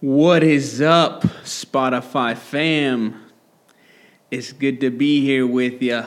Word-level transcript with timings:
What 0.00 0.44
is 0.44 0.80
up, 0.80 1.22
Spotify 1.42 2.36
fam? 2.36 3.20
It's 4.30 4.52
good 4.52 4.80
to 4.82 4.90
be 4.90 5.22
here 5.22 5.44
with 5.44 5.82
you. 5.82 6.04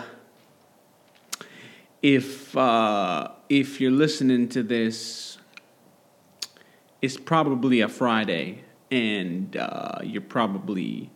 If 2.01 2.55
uh, 2.55 3.31
if 3.49 3.81
you're 3.81 3.91
listening 3.91 4.47
to 4.47 4.63
this, 4.63 5.37
it's 7.01 7.17
probably 7.17 7.81
a 7.81 7.89
Friday, 7.89 8.63
and 8.89 9.57
uh, 9.57 9.97
you're 10.03 10.21
probably 10.21 11.11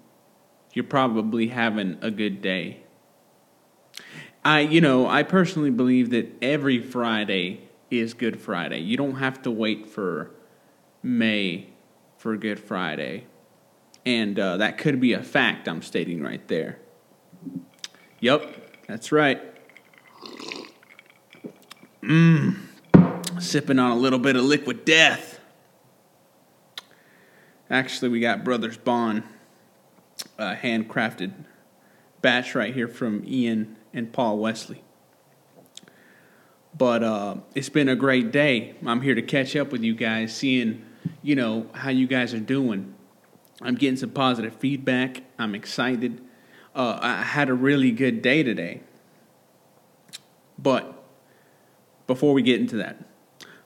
you're 0.73 0.83
probably 0.83 1.47
having 1.47 1.97
a 2.01 2.11
good 2.11 2.41
day. 2.41 2.83
I 4.43 4.59
you 4.59 4.81
know 4.81 5.07
I 5.07 5.23
personally 5.23 5.71
believe 5.71 6.09
that 6.09 6.29
every 6.41 6.81
Friday 6.81 7.69
is 7.89 8.13
Good 8.13 8.41
Friday. 8.41 8.79
You 8.79 8.97
don't 8.97 9.15
have 9.15 9.41
to 9.43 9.51
wait 9.51 9.87
for 9.87 10.31
May 11.01 11.69
for 12.25 12.35
Good 12.35 12.59
Friday. 12.59 13.27
And 14.03 14.39
uh, 14.39 14.57
that 14.57 14.79
could 14.79 14.99
be 14.99 15.13
a 15.13 15.21
fact 15.21 15.67
I'm 15.67 15.83
stating 15.83 16.23
right 16.23 16.47
there. 16.47 16.79
Yep, 18.19 18.87
that's 18.87 19.11
right. 19.11 19.39
Mmm, 22.01 22.57
sipping 23.39 23.77
on 23.77 23.91
a 23.91 23.95
little 23.95 24.17
bit 24.17 24.35
of 24.35 24.43
liquid 24.43 24.85
death. 24.85 25.39
Actually, 27.69 28.09
we 28.09 28.21
got 28.21 28.43
Brothers 28.43 28.77
Bond, 28.77 29.21
a 30.39 30.55
handcrafted 30.55 31.31
batch 32.23 32.55
right 32.55 32.73
here 32.73 32.87
from 32.87 33.23
Ian 33.27 33.77
and 33.93 34.11
Paul 34.11 34.39
Wesley. 34.39 34.83
But 36.75 37.03
uh, 37.03 37.35
it's 37.53 37.69
been 37.69 37.87
a 37.87 37.95
great 37.95 38.31
day. 38.31 38.77
I'm 38.83 39.01
here 39.01 39.13
to 39.13 39.21
catch 39.21 39.55
up 39.55 39.71
with 39.71 39.83
you 39.83 39.93
guys, 39.93 40.35
seeing 40.35 40.83
you 41.25 41.35
know, 41.35 41.65
how 41.73 41.89
you 41.89 42.05
guys 42.05 42.35
are 42.35 42.39
doing. 42.39 42.93
I'm 43.59 43.73
getting 43.73 43.97
some 43.97 44.11
positive 44.11 44.53
feedback. 44.57 45.23
I'm 45.39 45.55
excited. 45.55 46.21
Uh, 46.75 46.99
I 47.01 47.23
had 47.23 47.49
a 47.49 47.53
really 47.55 47.91
good 47.91 48.21
day 48.21 48.43
today. 48.43 48.81
But 50.59 51.03
before 52.05 52.31
we 52.33 52.43
get 52.43 52.61
into 52.61 52.77
that, 52.77 53.03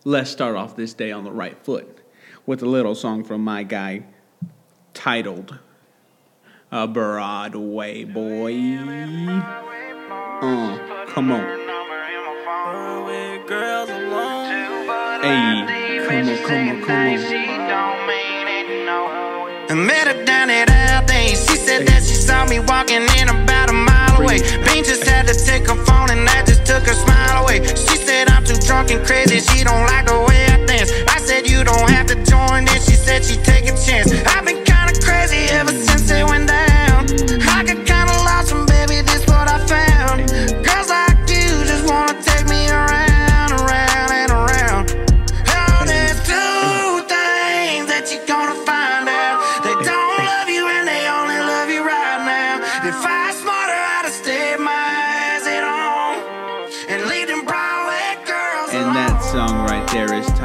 let's 0.06 0.30
start 0.30 0.56
off 0.56 0.78
this 0.78 0.94
day 0.94 1.11
on 1.11 1.25
the 1.25 1.33
right 1.33 1.58
foot 1.66 2.00
with 2.45 2.64
a 2.64 2.66
little 2.66 2.95
song 2.95 3.25
from 3.25 3.44
my 3.44 3.64
guy 3.64 4.03
titled 4.94 5.59
"A 6.72 6.88
Broadway 6.88 8.05
Boy." 8.05 8.55
Uh, 10.42 11.05
come 11.08 11.33
on. 11.33 11.59
Hey. 15.22 15.89
Come 16.08 16.17
on, 16.17 16.38
come 16.48 16.70
on, 16.70 16.81
come 16.81 16.98
on. 17.44 17.48
I 19.70 19.75
met 19.75 20.08
her 20.08 20.25
down 20.25 20.50
at 20.50 20.67
Aldi. 20.67 21.38
She 21.38 21.53
said 21.53 21.86
that 21.86 22.02
she 22.02 22.17
saw 22.17 22.44
me 22.44 22.58
walking 22.58 23.06
in 23.22 23.30
about 23.30 23.70
a 23.70 23.73
mile 23.73 24.17
away. 24.20 24.42
Bean 24.66 24.81
just 24.84 25.06
had 25.06 25.28
to 25.30 25.36
take 25.38 25.70
her 25.70 25.78
phone 25.86 26.09
and 26.09 26.26
that 26.26 26.50
just 26.50 26.66
took 26.66 26.81
her 26.89 26.98
smile 26.98 27.45
away. 27.45 27.61
She 27.78 28.02
said 28.02 28.30
I'm 28.30 28.44
too 28.44 28.58
drunk 28.66 28.89
and 28.89 29.06
crazy. 29.06 29.38
She 29.38 29.64
don't 29.64 29.86
like 29.86 30.09
the 30.09 30.17
way 30.26 30.42
I 30.50 30.58
dance. 30.66 30.89
I 31.06 31.22
said 31.22 31.45
you 31.45 31.64
don't 31.64 31.86
have 31.86 32.08
to 32.09 32.17
join. 32.26 32.66
Then 32.66 32.81
she 32.81 32.98
said 32.98 33.22
she'd 33.23 33.45
take 33.45 33.70
a 33.70 33.78
chance. 33.78 34.09
I've 34.34 34.48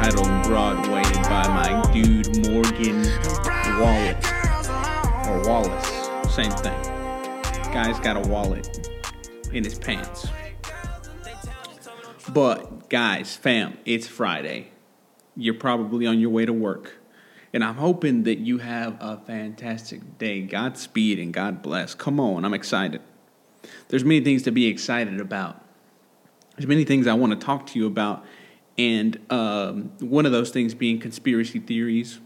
titled 0.05 0.43
Broadway 0.43 1.01
by 1.23 1.47
my 1.47 1.91
dude 1.91 2.47
Morgan 2.47 3.01
Wallet. 3.79 4.23
Or 5.27 5.41
Wallace. 5.47 6.31
Same 6.31 6.51
thing. 6.51 6.79
Guy's 7.73 7.99
got 8.01 8.15
a 8.15 8.19
wallet 8.29 8.87
in 9.51 9.63
his 9.63 9.79
pants. 9.79 10.27
But, 12.31 12.87
guys, 12.87 13.35
fam, 13.35 13.79
it's 13.83 14.05
Friday. 14.05 14.67
You're 15.35 15.55
probably 15.55 16.05
on 16.05 16.19
your 16.19 16.29
way 16.29 16.45
to 16.45 16.53
work. 16.53 16.97
And 17.51 17.63
I'm 17.63 17.77
hoping 17.77 18.23
that 18.23 18.37
you 18.37 18.59
have 18.59 18.97
a 18.99 19.17
fantastic 19.17 20.19
day. 20.19 20.41
Godspeed 20.41 21.17
and 21.17 21.33
God 21.33 21.63
bless. 21.63 21.95
Come 21.95 22.19
on, 22.19 22.45
I'm 22.45 22.53
excited. 22.53 23.01
There's 23.87 24.05
many 24.05 24.23
things 24.23 24.43
to 24.43 24.51
be 24.51 24.67
excited 24.67 25.19
about. 25.19 25.65
There's 26.57 26.67
many 26.67 26.83
things 26.83 27.07
I 27.07 27.15
want 27.15 27.33
to 27.33 27.43
talk 27.43 27.65
to 27.67 27.79
you 27.79 27.87
about 27.87 28.23
and 28.77 29.19
um, 29.31 29.91
one 29.99 30.25
of 30.25 30.31
those 30.31 30.51
things 30.51 30.73
being 30.73 30.99
conspiracy 30.99 31.59
theories. 31.59 32.19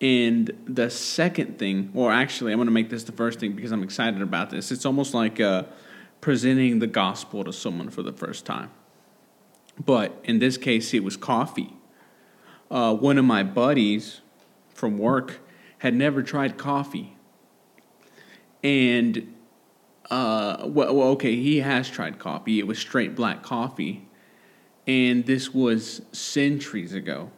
And 0.00 0.50
the 0.66 0.90
second 0.90 1.58
thing, 1.58 1.90
or 1.94 2.12
actually, 2.12 2.52
I'm 2.52 2.58
going 2.58 2.66
to 2.66 2.72
make 2.72 2.88
this 2.88 3.04
the 3.04 3.12
first 3.12 3.40
thing 3.40 3.52
because 3.52 3.72
I'm 3.72 3.82
excited 3.82 4.22
about 4.22 4.50
this. 4.50 4.70
It's 4.70 4.86
almost 4.86 5.12
like 5.12 5.40
uh, 5.40 5.64
presenting 6.20 6.78
the 6.78 6.86
gospel 6.86 7.44
to 7.44 7.52
someone 7.52 7.90
for 7.90 8.02
the 8.02 8.12
first 8.12 8.46
time. 8.46 8.70
But 9.84 10.18
in 10.24 10.38
this 10.38 10.56
case, 10.56 10.94
it 10.94 11.04
was 11.04 11.16
coffee. 11.16 11.74
Uh, 12.70 12.94
one 12.94 13.18
of 13.18 13.24
my 13.24 13.42
buddies 13.42 14.20
from 14.72 14.98
work 14.98 15.40
had 15.78 15.94
never 15.94 16.22
tried 16.22 16.56
coffee. 16.56 17.16
And, 18.62 19.34
uh, 20.10 20.64
well, 20.64 20.94
well, 20.94 21.08
okay, 21.10 21.36
he 21.36 21.58
has 21.58 21.88
tried 21.88 22.18
coffee. 22.18 22.58
It 22.58 22.66
was 22.66 22.78
straight 22.78 23.14
black 23.14 23.42
coffee 23.42 24.07
and 24.88 25.26
this 25.26 25.52
was 25.52 26.00
centuries 26.12 26.94
ago. 26.94 27.30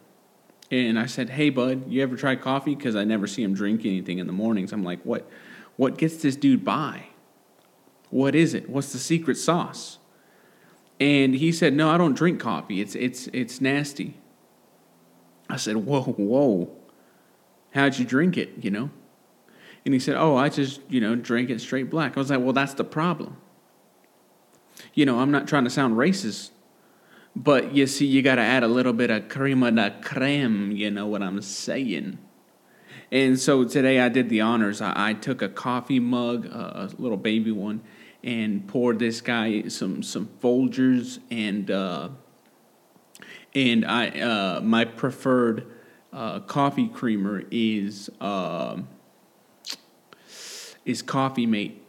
And 0.71 0.97
I 0.97 1.05
said, 1.05 1.31
"Hey, 1.31 1.49
bud, 1.49 1.91
you 1.91 2.01
ever 2.01 2.15
try 2.15 2.35
coffee? 2.37 2.73
Because 2.73 2.95
I 2.95 3.03
never 3.03 3.27
see 3.27 3.43
him 3.43 3.53
drink 3.53 3.85
anything 3.85 4.17
in 4.19 4.25
the 4.25 4.33
mornings." 4.33 4.71
I'm 4.71 4.83
like, 4.83 5.01
"What? 5.03 5.29
What 5.75 5.97
gets 5.97 6.15
this 6.17 6.37
dude 6.37 6.63
by? 6.63 7.07
What 8.09 8.35
is 8.35 8.53
it? 8.53 8.69
What's 8.69 8.93
the 8.93 8.99
secret 8.99 9.37
sauce?" 9.37 9.99
And 10.99 11.35
he 11.35 11.51
said, 11.51 11.73
"No, 11.73 11.89
I 11.89 11.97
don't 11.97 12.15
drink 12.15 12.39
coffee. 12.39 12.79
It's 12.79 12.95
it's 12.95 13.27
it's 13.33 13.59
nasty." 13.59 14.15
I 15.49 15.57
said, 15.57 15.75
"Whoa, 15.75 16.03
whoa, 16.03 16.71
how'd 17.71 17.99
you 17.99 18.05
drink 18.05 18.37
it? 18.37 18.53
You 18.61 18.71
know?" 18.71 18.89
And 19.83 19.93
he 19.93 19.99
said, 19.99 20.15
"Oh, 20.15 20.37
I 20.37 20.47
just 20.47 20.79
you 20.89 21.01
know 21.01 21.15
drank 21.15 21.49
it 21.49 21.59
straight 21.59 21.89
black." 21.89 22.15
I 22.15 22.19
was 22.21 22.29
like, 22.29 22.39
"Well, 22.39 22.53
that's 22.53 22.75
the 22.75 22.85
problem." 22.85 23.35
You 24.93 25.05
know, 25.05 25.19
I'm 25.19 25.31
not 25.31 25.49
trying 25.49 25.65
to 25.65 25.69
sound 25.69 25.95
racist 25.95 26.51
but 27.35 27.73
you 27.73 27.87
see, 27.87 28.05
you 28.05 28.21
got 28.21 28.35
to 28.35 28.41
add 28.41 28.63
a 28.63 28.67
little 28.67 28.93
bit 28.93 29.09
of 29.09 29.29
crema 29.29 29.71
de 29.71 29.91
creme, 30.01 30.71
you 30.71 30.91
know 30.91 31.07
what 31.07 31.21
I'm 31.21 31.41
saying? 31.41 32.17
And 33.11 33.39
so 33.39 33.63
today 33.65 33.99
I 33.99 34.09
did 34.09 34.29
the 34.29 34.41
honors. 34.41 34.81
I, 34.81 35.09
I 35.09 35.13
took 35.13 35.41
a 35.41 35.49
coffee 35.49 35.99
mug, 35.99 36.47
uh, 36.47 36.87
a 36.87 36.89
little 36.97 37.17
baby 37.17 37.51
one, 37.51 37.81
and 38.23 38.67
poured 38.67 38.99
this 38.99 39.21
guy 39.21 39.67
some 39.67 40.03
some 40.03 40.29
Folgers 40.41 41.19
and 41.29 41.69
uh, 41.69 42.09
and 43.53 43.85
I 43.85 44.07
uh, 44.09 44.61
my 44.61 44.85
preferred 44.85 45.67
uh, 46.13 46.39
coffee 46.41 46.87
creamer 46.87 47.43
is 47.51 48.09
um, 48.21 48.87
is 50.85 51.01
Coffee 51.01 51.45
Mate, 51.45 51.85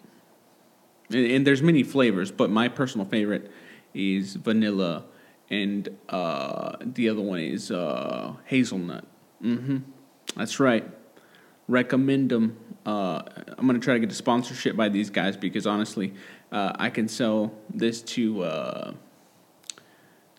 and, 1.11 1.31
and, 1.31 1.47
there's 1.47 1.63
many 1.63 1.83
flavors, 1.83 2.31
but 2.31 2.51
my 2.51 2.69
personal 2.69 3.07
favorite 3.07 3.51
is 3.95 4.35
vanilla 4.35 5.05
and 5.53 5.97
uh, 6.09 6.77
the 6.81 7.11
other 7.11 7.21
one 7.21 7.39
is 7.39 7.71
uh, 7.71 8.33
hazelnut. 8.47 9.05
Mm-hmm. 9.45 9.79
That's 10.35 10.59
right. 10.59 10.89
Recommend 11.69 12.31
them. 12.31 12.57
Uh, 12.87 13.23
I'm 13.59 13.67
gonna 13.67 13.79
try 13.79 13.95
to 13.95 14.01
get 14.01 14.11
a 14.11 14.15
sponsorship 14.15 14.75
by 14.77 14.89
these 14.89 15.11
guys 15.11 15.37
because 15.37 15.67
honestly, 15.67 16.15
uh, 16.51 16.73
I 16.77 16.89
can 16.89 17.07
sell 17.07 17.53
this 17.73 18.01
to 18.03 18.43
uh, 18.43 18.93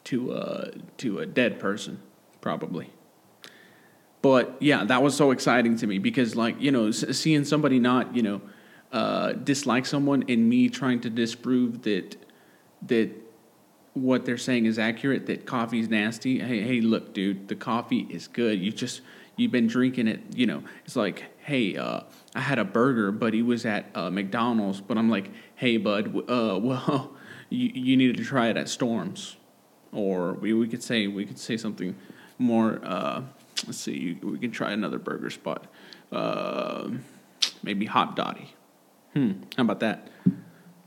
to 0.06 0.34
uh, 0.34 0.72
to 0.98 1.20
a 1.20 1.26
dead 1.26 1.60
person 1.60 2.02
probably. 2.42 2.90
But 4.24 4.58
yeah, 4.60 4.84
that 4.84 5.04
was 5.04 5.16
so 5.16 5.32
exciting 5.32 5.78
to 5.78 5.88
me 5.88 6.00
because 6.00 6.36
like 6.36 6.60
you 6.60 6.72
know 6.72 6.90
seeing 6.90 7.46
somebody 7.46 7.80
not 7.80 8.16
you 8.16 8.24
know 8.24 9.34
dislike 9.44 9.86
someone 9.86 10.26
and 10.28 10.50
me 10.50 10.70
trying 10.70 11.02
to 11.02 11.10
disprove 11.10 11.84
that 11.84 12.18
that 12.82 13.23
what 13.94 14.26
they're 14.26 14.38
saying 14.38 14.66
is 14.66 14.80
accurate 14.80 15.26
that 15.28 15.46
coffee's 15.46 15.90
nasty 15.90 16.40
hey 16.40 16.62
hey 16.62 16.82
look 16.82 17.14
dude 17.14 17.48
the 17.48 17.56
coffee 17.56 18.08
is 18.10 18.28
good 18.28 18.60
you 18.60 18.72
just 18.72 19.02
you've 19.36 19.52
been 19.52 19.68
drinking 19.68 20.08
it 20.08 20.20
you 20.34 20.46
know 20.46 20.64
it's 20.86 20.96
like 20.96 21.26
hey 21.40 21.76
uh, 21.78 22.02
i 22.36 22.40
had 22.40 22.58
a 22.58 22.66
burger 22.66 23.12
but 23.12 23.34
he 23.34 23.42
was 23.42 23.66
at 23.66 23.86
uh, 23.96 24.10
mcdonald's 24.10 24.82
but 24.82 24.98
i'm 24.98 25.10
like 25.10 25.30
hey 25.56 25.78
bud 25.78 26.08
uh, 26.30 26.58
well 26.62 27.14
you, 27.50 27.70
you 27.74 27.98
needed 27.98 28.18
to 28.18 28.24
try 28.24 28.48
it 28.48 28.58
at 28.58 28.68
storms 28.68 29.38
or 29.92 30.34
we, 30.34 30.54
we 30.54 30.68
could 30.68 30.82
say 30.82 31.08
we 31.08 31.26
could 31.26 31.38
say 31.38 31.56
something 31.56 31.96
more 32.40 32.80
uh, 32.84 33.22
let's 33.66 33.80
see, 33.80 34.18
we 34.22 34.38
can 34.40 34.52
try 34.52 34.72
another 34.72 35.00
burger 35.00 35.30
spot. 35.30 35.68
Uh, 36.12 36.90
maybe 37.64 37.86
Hot 37.86 38.16
dotty 38.16 38.56
Hmm, 39.14 39.44
how 39.56 39.64
about 39.64 39.80
that? 39.82 40.10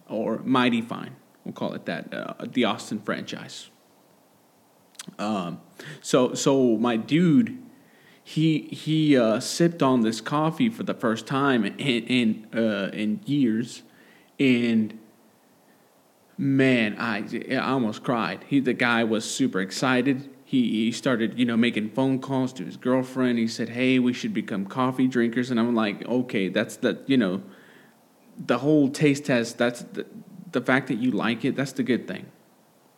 Or 0.09 0.39
Mighty 0.39 0.83
Fine. 0.83 1.15
We'll 1.47 1.53
call 1.53 1.75
it 1.75 1.87
that. 1.87 2.13
Uh, 2.13 2.35
the 2.45 2.65
Austin 2.65 2.99
franchise. 2.99 3.71
Um, 5.17 5.61
so 6.03 6.35
so 6.35 6.77
my 6.77 6.97
dude, 6.97 7.57
he 8.25 8.63
he 8.63 9.17
uh, 9.17 9.39
sipped 9.39 9.81
on 9.81 10.01
this 10.01 10.21
coffee 10.21 10.69
for 10.69 10.83
the 10.83 10.93
first 10.93 11.25
time 11.25 11.65
in 11.65 11.77
in 11.79 12.47
uh, 12.53 12.91
in 12.93 13.21
years, 13.25 13.85
and 14.41 14.99
man, 16.37 16.97
I 16.99 17.23
I 17.53 17.59
almost 17.59 18.03
cried. 18.03 18.45
He 18.49 18.59
the 18.59 18.75
guy 18.75 19.05
was 19.05 19.25
super 19.25 19.61
excited. 19.61 20.29
He 20.45 20.87
he 20.87 20.91
started 20.91 21.39
you 21.39 21.45
know 21.45 21.57
making 21.57 21.91
phone 21.91 22.19
calls 22.19 22.53
to 22.55 22.65
his 22.65 22.77
girlfriend. 22.77 23.39
He 23.39 23.47
said, 23.47 23.69
"Hey, 23.69 24.01
we 24.01 24.13
should 24.13 24.35
become 24.35 24.67
coffee 24.67 25.07
drinkers." 25.07 25.53
And 25.53 25.61
I'm 25.61 25.77
like, 25.77 26.05
"Okay, 26.09 26.49
that's 26.49 26.77
the 26.79 26.99
you 27.07 27.17
know, 27.17 27.43
the 28.37 28.59
whole 28.59 28.89
taste 28.89 29.27
test. 29.27 29.59
That's 29.59 29.83
the 29.83 30.07
the 30.53 30.61
fact 30.61 30.89
that 30.89 30.97
you 30.97 31.11
like 31.11 31.45
it. 31.45 31.57
That's 31.57 31.73
the 31.73 31.83
good 31.83 32.07
thing." 32.07 32.27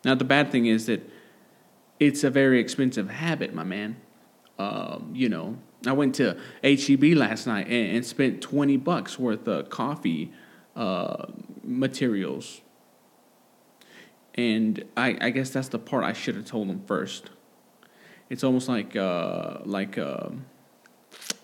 Now 0.05 0.15
the 0.15 0.25
bad 0.25 0.51
thing 0.51 0.65
is 0.65 0.85
that 0.85 1.07
it's 1.99 2.23
a 2.23 2.29
very 2.29 2.59
expensive 2.59 3.09
habit, 3.09 3.53
my 3.53 3.63
man. 3.63 3.97
Um, 4.57 5.11
you 5.13 5.29
know, 5.29 5.57
I 5.85 5.93
went 5.93 6.15
to 6.15 6.37
HEB 6.63 7.15
last 7.15 7.47
night 7.47 7.67
and, 7.67 7.97
and 7.97 8.05
spent 8.05 8.41
twenty 8.41 8.77
bucks 8.77 9.19
worth 9.19 9.47
of 9.47 9.69
coffee 9.69 10.31
uh, 10.75 11.25
materials 11.63 12.61
and 14.39 14.85
I, 14.95 15.17
I 15.19 15.29
guess 15.31 15.49
that's 15.49 15.67
the 15.67 15.79
part 15.79 16.05
I 16.05 16.13
should 16.13 16.35
have 16.35 16.45
told 16.45 16.69
them 16.69 16.81
first. 16.85 17.29
It's 18.29 18.43
almost 18.43 18.69
like 18.69 18.95
uh, 18.95 19.57
like 19.65 19.97
uh, 19.97 20.29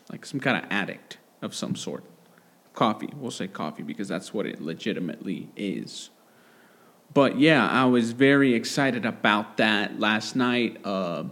like 0.09 0.25
some 0.25 0.39
kind 0.39 0.63
of 0.63 0.71
addict 0.71 1.17
of 1.41 1.53
some 1.53 1.75
sort. 1.75 2.05
Coffee, 2.75 3.09
we'll 3.15 3.31
say 3.31 3.47
coffee 3.47 3.83
because 3.83 4.07
that's 4.07 4.33
what 4.33 4.45
it 4.45 4.61
legitimately 4.61 5.49
is. 5.55 6.09
But 7.13 7.39
yeah, 7.39 7.67
I 7.67 7.85
was 7.85 8.11
very 8.11 8.53
excited 8.53 9.05
about 9.05 9.57
that 9.57 9.99
last 9.99 10.35
night. 10.35 10.77
Uh, 10.83 11.25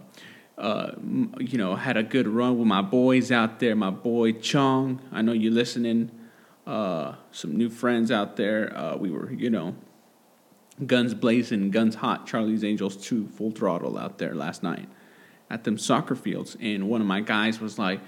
uh, 0.58 0.94
you 1.40 1.58
know, 1.58 1.76
had 1.76 1.98
a 1.98 2.04
good 2.04 2.28
run 2.28 2.58
with 2.58 2.68
my 2.68 2.82
boys 2.82 3.32
out 3.32 3.60
there. 3.60 3.76
My 3.76 3.90
boy 3.90 4.34
Chong, 4.34 5.02
I 5.12 5.22
know 5.22 5.34
you're 5.34 5.52
listening. 5.52 6.12
Uh, 6.66 7.16
some 7.32 7.58
new 7.58 7.70
friends 7.70 8.12
out 8.12 8.38
there. 8.38 8.76
Uh, 8.76 8.96
we 8.96 9.12
were, 9.12 9.32
you 9.34 9.50
know, 9.50 9.76
guns 10.86 11.14
blazing, 11.14 11.72
guns 11.72 11.96
hot, 11.96 12.26
Charlie's 12.26 12.64
Angels 12.64 12.96
2 12.96 13.28
full 13.28 13.52
throttle 13.52 13.98
out 13.98 14.18
there 14.18 14.34
last 14.34 14.64
night 14.64 14.88
at 15.50 15.66
them 15.66 15.78
soccer 15.78 16.16
fields. 16.16 16.56
And 16.62 16.88
one 16.88 17.02
of 17.02 17.08
my 17.08 17.22
guys 17.22 17.60
was 17.60 17.78
like, 17.78 18.00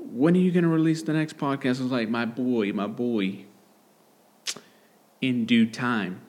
When 0.00 0.34
are 0.34 0.40
you 0.40 0.50
going 0.50 0.64
to 0.64 0.68
release 0.68 1.02
the 1.02 1.12
next 1.12 1.36
podcast? 1.36 1.80
I 1.80 1.82
was 1.82 1.92
like, 1.92 2.08
My 2.08 2.24
boy, 2.24 2.72
my 2.72 2.86
boy. 2.86 3.44
In 5.20 5.44
due 5.46 5.66
time. 5.66 6.20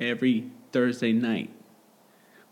Every 0.00 0.50
Thursday 0.72 1.12
night. 1.12 1.50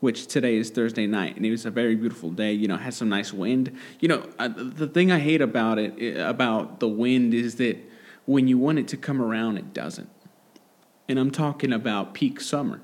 Which 0.01 0.27
today 0.27 0.57
is 0.57 0.71
Thursday 0.71 1.07
night, 1.07 1.37
and 1.37 1.47
it 1.47 1.53
was 1.53 1.65
a 1.65 1.71
very 1.71 1.95
beautiful 1.95 2.31
day. 2.31 2.53
You 2.53 2.67
know, 2.67 2.77
had 2.77 2.93
some 2.93 3.09
nice 3.09 3.33
wind. 3.33 3.77
You 4.01 4.09
know, 4.09 4.29
uh, 4.37 4.49
the 4.49 4.89
thing 4.89 5.13
I 5.13 5.21
hate 5.21 5.41
about 5.41 5.79
it, 5.79 6.17
about 6.19 6.81
the 6.81 6.89
wind, 6.89 7.35
is 7.35 7.55
that 7.57 7.79
when 8.27 8.49
you 8.49 8.59
want 8.59 8.81
it 8.81 8.89
to 8.89 8.97
come 8.97 9.23
around, 9.23 9.59
it 9.59 9.73
doesn't 9.73 10.11
and 11.13 11.19
I'm 11.19 11.31
talking 11.31 11.75
about 11.75 12.15
peak 12.15 12.41
summer. 12.41 12.81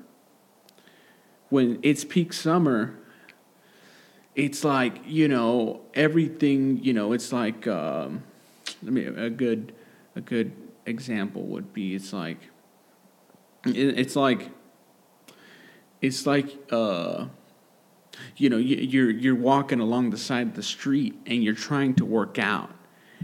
When 1.49 1.79
it's 1.81 2.05
peak 2.05 2.31
summer, 2.31 2.99
it's 4.35 4.63
like, 4.63 5.01
you 5.05 5.27
know, 5.27 5.81
everything, 5.93 6.83
you 6.83 6.93
know, 6.93 7.13
it's 7.13 7.33
like, 7.33 7.67
um, 7.67 8.23
I 8.85 8.89
mean, 8.89 9.17
a 9.17 9.29
good, 9.29 9.73
a 10.15 10.21
good 10.21 10.51
example 10.85 11.43
would 11.43 11.73
be 11.73 11.95
it's 11.95 12.13
like, 12.13 12.37
it's 13.65 14.15
like, 14.15 14.49
it's 16.01 16.25
like, 16.25 16.57
uh, 16.71 17.25
you 18.37 18.49
know, 18.49 18.57
you're 18.57 19.11
you're 19.11 19.35
walking 19.35 19.79
along 19.79 20.09
the 20.09 20.17
side 20.17 20.47
of 20.47 20.55
the 20.55 20.63
street 20.63 21.19
and 21.25 21.43
you're 21.43 21.53
trying 21.53 21.93
to 21.95 22.05
work 22.05 22.39
out, 22.39 22.69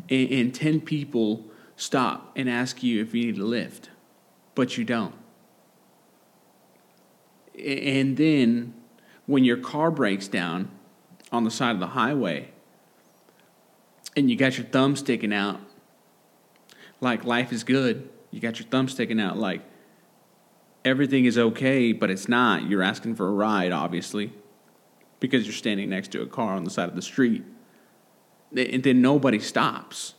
and, 0.09 0.29
and 0.31 0.55
ten 0.55 0.81
people 0.81 1.45
stop 1.77 2.31
and 2.35 2.49
ask 2.49 2.83
you 2.83 3.01
if 3.01 3.13
you 3.13 3.25
need 3.25 3.37
a 3.37 3.43
lift 3.43 3.89
but 4.55 4.77
you 4.77 4.85
don't. 4.85 5.13
And 7.63 8.17
then 8.17 8.73
when 9.27 9.43
your 9.43 9.57
car 9.57 9.91
breaks 9.91 10.27
down 10.27 10.71
on 11.35 11.43
the 11.43 11.51
side 11.51 11.71
of 11.71 11.79
the 11.79 11.87
highway 11.87 12.49
and 14.15 14.29
you 14.29 14.35
got 14.35 14.57
your 14.57 14.65
thumb 14.67 14.95
sticking 14.95 15.33
out, 15.33 15.59
like 17.01 17.25
life 17.25 17.51
is 17.51 17.63
good, 17.63 18.09
you 18.31 18.39
got 18.39 18.59
your 18.59 18.67
thumb 18.67 18.87
sticking 18.87 19.19
out, 19.19 19.37
like 19.37 19.61
everything 20.83 21.25
is 21.25 21.37
okay, 21.37 21.91
but 21.91 22.09
it's 22.09 22.27
not. 22.27 22.69
You're 22.69 22.83
asking 22.83 23.15
for 23.15 23.27
a 23.27 23.31
ride, 23.31 23.71
obviously, 23.71 24.33
because 25.19 25.45
you're 25.45 25.53
standing 25.53 25.89
next 25.89 26.11
to 26.11 26.21
a 26.21 26.27
car 26.27 26.53
on 26.53 26.63
the 26.63 26.69
side 26.69 26.89
of 26.89 26.95
the 26.95 27.01
street. 27.01 27.43
And 28.55 28.83
then 28.83 29.01
nobody 29.01 29.39
stops. 29.39 30.13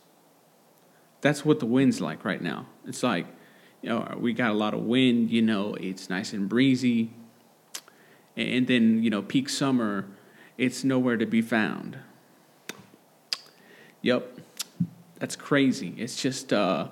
That's 1.21 1.43
what 1.43 1.59
the 1.59 1.65
wind's 1.65 1.99
like 1.99 2.23
right 2.23 2.41
now. 2.41 2.67
It's 2.85 3.01
like 3.01 3.25
you 3.81 3.89
know, 3.89 4.17
we 4.19 4.33
got 4.33 4.51
a 4.51 4.55
lot 4.55 4.73
of 4.73 4.81
wind, 4.81 5.31
you 5.31 5.41
know, 5.41 5.75
it's 5.75 6.09
nice 6.09 6.33
and 6.33 6.49
breezy. 6.49 7.11
And 8.35 8.67
then, 8.67 9.03
you 9.03 9.09
know, 9.09 9.21
peak 9.21 9.49
summer, 9.49 10.05
it's 10.57 10.83
nowhere 10.83 11.17
to 11.17 11.25
be 11.25 11.41
found. 11.41 11.97
Yep, 14.01 14.39
that's 15.19 15.35
crazy. 15.35 15.93
It's 15.97 16.21
just, 16.21 16.53
uh, 16.53 16.87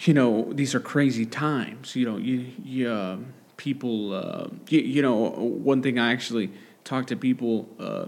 you 0.00 0.14
know, 0.14 0.52
these 0.52 0.74
are 0.74 0.80
crazy 0.80 1.26
times. 1.26 1.96
You 1.96 2.06
know, 2.06 2.16
you, 2.16 2.46
you 2.62 2.90
uh, 2.90 3.16
people, 3.56 4.14
uh, 4.14 4.48
you, 4.68 4.80
you, 4.80 5.02
know, 5.02 5.14
one 5.14 5.82
thing 5.82 5.98
I 5.98 6.12
actually 6.12 6.50
talked 6.84 7.08
to 7.08 7.16
people, 7.16 7.68
uh, 7.78 8.06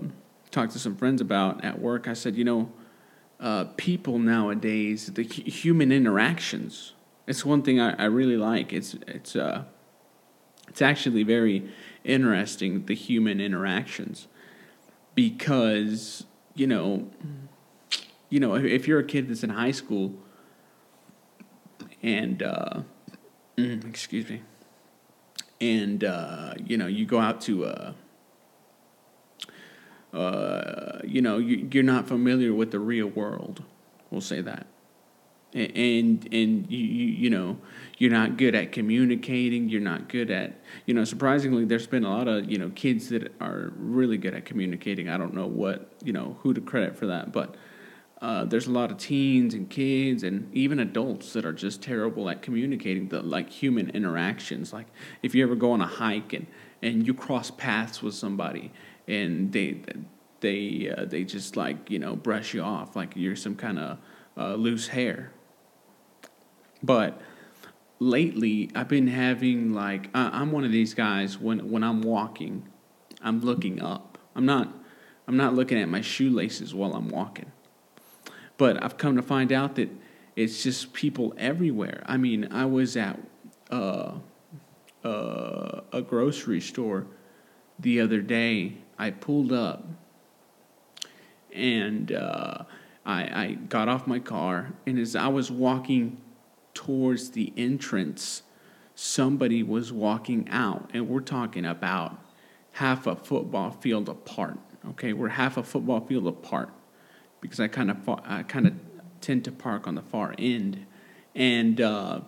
talked 0.50 0.72
to 0.72 0.78
some 0.78 0.96
friends 0.96 1.20
about 1.20 1.64
at 1.64 1.80
work. 1.80 2.08
I 2.08 2.14
said, 2.14 2.36
you 2.36 2.44
know, 2.44 2.70
uh, 3.40 3.64
people 3.76 4.18
nowadays, 4.18 5.06
the 5.06 5.22
human 5.22 5.90
interactions 5.90 6.92
it's 7.26 7.44
one 7.44 7.62
thing 7.62 7.80
I, 7.80 7.94
I 7.94 8.04
really 8.04 8.36
like. 8.36 8.72
It's 8.72 8.94
it's 9.06 9.36
uh, 9.36 9.64
it's 10.68 10.82
actually 10.82 11.22
very 11.22 11.70
interesting 12.04 12.86
the 12.86 12.94
human 12.94 13.40
interactions. 13.40 14.28
Because 15.14 16.24
you 16.54 16.66
know 16.66 17.10
you 18.30 18.40
know 18.40 18.54
if, 18.54 18.88
you're 18.88 19.00
a 19.00 19.04
kid 19.04 19.28
that's 19.28 19.44
in 19.44 19.50
high 19.50 19.70
school 19.70 20.14
and 22.02 22.42
uh, 22.42 22.82
mm, 23.56 23.86
excuse 23.86 24.28
me 24.28 24.42
and 25.60 26.04
uh, 26.04 26.54
you 26.64 26.76
know 26.76 26.86
you 26.86 27.06
go 27.06 27.20
out 27.20 27.40
to 27.42 27.64
uh, 27.64 27.92
uh, 30.12 31.00
you 31.04 31.20
know 31.20 31.38
you, 31.38 31.68
you're 31.72 31.82
not 31.82 32.06
familiar 32.06 32.54
with 32.54 32.70
the 32.70 32.80
real 32.80 33.08
world 33.08 33.62
we'll 34.10 34.20
say 34.20 34.40
that 34.40 34.66
and 35.54 36.28
and 36.32 36.70
you, 36.70 36.78
you 36.78 37.06
you 37.06 37.30
know 37.30 37.56
you're 37.98 38.10
not 38.10 38.36
good 38.36 38.54
at 38.54 38.72
communicating 38.72 39.68
you're 39.68 39.80
not 39.80 40.08
good 40.08 40.30
at 40.30 40.60
you 40.84 40.92
know 40.92 41.04
surprisingly 41.04 41.64
there's 41.64 41.86
been 41.86 42.04
a 42.04 42.10
lot 42.10 42.26
of 42.26 42.50
you 42.50 42.58
know 42.58 42.70
kids 42.74 43.08
that 43.08 43.32
are 43.40 43.72
really 43.76 44.18
good 44.18 44.34
at 44.34 44.44
communicating. 44.44 45.08
I 45.08 45.16
don't 45.16 45.34
know 45.34 45.46
what 45.46 45.92
you 46.02 46.12
know 46.12 46.36
who 46.42 46.52
to 46.54 46.60
credit 46.60 46.96
for 46.96 47.06
that 47.06 47.32
but 47.32 47.56
uh, 48.24 48.42
there's 48.42 48.66
a 48.66 48.70
lot 48.70 48.90
of 48.90 48.96
teens 48.96 49.52
and 49.52 49.68
kids 49.68 50.22
and 50.22 50.48
even 50.54 50.78
adults 50.80 51.34
that 51.34 51.44
are 51.44 51.52
just 51.52 51.82
terrible 51.82 52.30
at 52.30 52.40
communicating 52.40 53.06
the 53.08 53.20
like 53.20 53.50
human 53.50 53.90
interactions. 53.90 54.72
Like 54.72 54.86
if 55.22 55.34
you 55.34 55.44
ever 55.44 55.54
go 55.54 55.72
on 55.72 55.82
a 55.82 55.86
hike 55.86 56.32
and 56.32 56.46
and 56.80 57.06
you 57.06 57.12
cross 57.12 57.50
paths 57.50 58.02
with 58.02 58.14
somebody 58.14 58.72
and 59.06 59.52
they 59.52 59.82
they 60.40 60.90
uh, 60.96 61.04
they 61.04 61.22
just 61.22 61.56
like 61.56 61.90
you 61.90 61.98
know 61.98 62.16
brush 62.16 62.54
you 62.54 62.62
off 62.62 62.96
like 62.96 63.12
you're 63.14 63.36
some 63.36 63.56
kind 63.56 63.78
of 63.78 63.98
uh, 64.38 64.54
loose 64.54 64.88
hair 64.88 65.33
but 66.84 67.20
lately, 67.98 68.70
I've 68.74 68.88
been 68.88 69.06
having 69.06 69.72
like 69.72 70.10
I'm 70.14 70.52
one 70.52 70.64
of 70.64 70.72
these 70.72 70.94
guys 70.94 71.38
when 71.38 71.70
when 71.70 71.82
I'm 71.82 72.02
walking, 72.02 72.68
I'm 73.22 73.40
looking 73.40 73.80
up. 73.80 74.18
I'm 74.36 74.44
not 74.44 74.72
I'm 75.26 75.36
not 75.36 75.54
looking 75.54 75.78
at 75.78 75.88
my 75.88 76.02
shoelaces 76.02 76.74
while 76.74 76.94
I'm 76.94 77.08
walking. 77.08 77.50
But 78.56 78.82
I've 78.84 78.98
come 78.98 79.16
to 79.16 79.22
find 79.22 79.50
out 79.50 79.76
that 79.76 79.90
it's 80.36 80.62
just 80.62 80.92
people 80.92 81.34
everywhere. 81.38 82.02
I 82.06 82.16
mean, 82.18 82.52
I 82.52 82.66
was 82.66 82.96
at 82.96 83.18
uh, 83.70 84.12
uh, 85.02 85.80
a 85.92 86.02
grocery 86.02 86.60
store 86.60 87.06
the 87.78 88.00
other 88.00 88.20
day. 88.20 88.74
I 88.98 89.10
pulled 89.10 89.52
up 89.52 89.86
and 91.52 92.12
uh, 92.12 92.64
I, 93.06 93.22
I 93.22 93.58
got 93.68 93.88
off 93.88 94.06
my 94.06 94.18
car, 94.18 94.72
and 94.86 94.98
as 94.98 95.14
I 95.16 95.28
was 95.28 95.50
walking 95.50 96.20
towards 96.74 97.30
the 97.30 97.52
entrance, 97.56 98.42
somebody 98.94 99.62
was 99.62 99.92
walking 99.92 100.48
out, 100.50 100.90
and 100.92 101.08
we're 101.08 101.20
talking 101.20 101.64
about 101.64 102.18
half 102.72 103.06
a 103.06 103.16
football 103.16 103.70
field 103.70 104.08
apart. 104.08 104.58
Okay, 104.90 105.12
we're 105.12 105.28
half 105.28 105.56
a 105.56 105.62
football 105.62 106.00
field 106.00 106.26
apart 106.26 106.70
because 107.40 107.60
I 107.60 107.68
kind 107.68 107.90
of 107.90 107.96
I 108.24 108.42
kind 108.42 108.66
of 108.66 108.74
tend 109.20 109.44
to 109.44 109.52
park 109.52 109.86
on 109.86 109.94
the 109.94 110.02
far 110.02 110.34
end, 110.38 110.84
and 111.34 111.80
uh, 111.80 112.20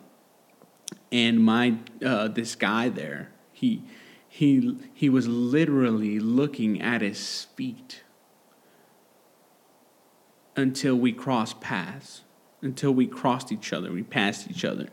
and 1.12 1.40
my 1.40 1.76
uh, 2.04 2.28
this 2.28 2.54
guy 2.54 2.88
there 2.88 3.32
he 3.52 3.82
he 4.28 4.76
he 4.92 5.08
was 5.08 5.26
literally 5.26 6.20
looking 6.20 6.80
at 6.80 7.00
his 7.00 7.44
feet 7.56 8.02
until 10.54 10.94
we 10.94 11.12
crossed 11.12 11.60
paths 11.60 12.22
until 12.62 12.92
we 12.92 13.06
crossed 13.06 13.52
each 13.52 13.72
other 13.72 13.92
we 13.92 14.02
passed 14.02 14.50
each 14.50 14.64
other. 14.64 14.88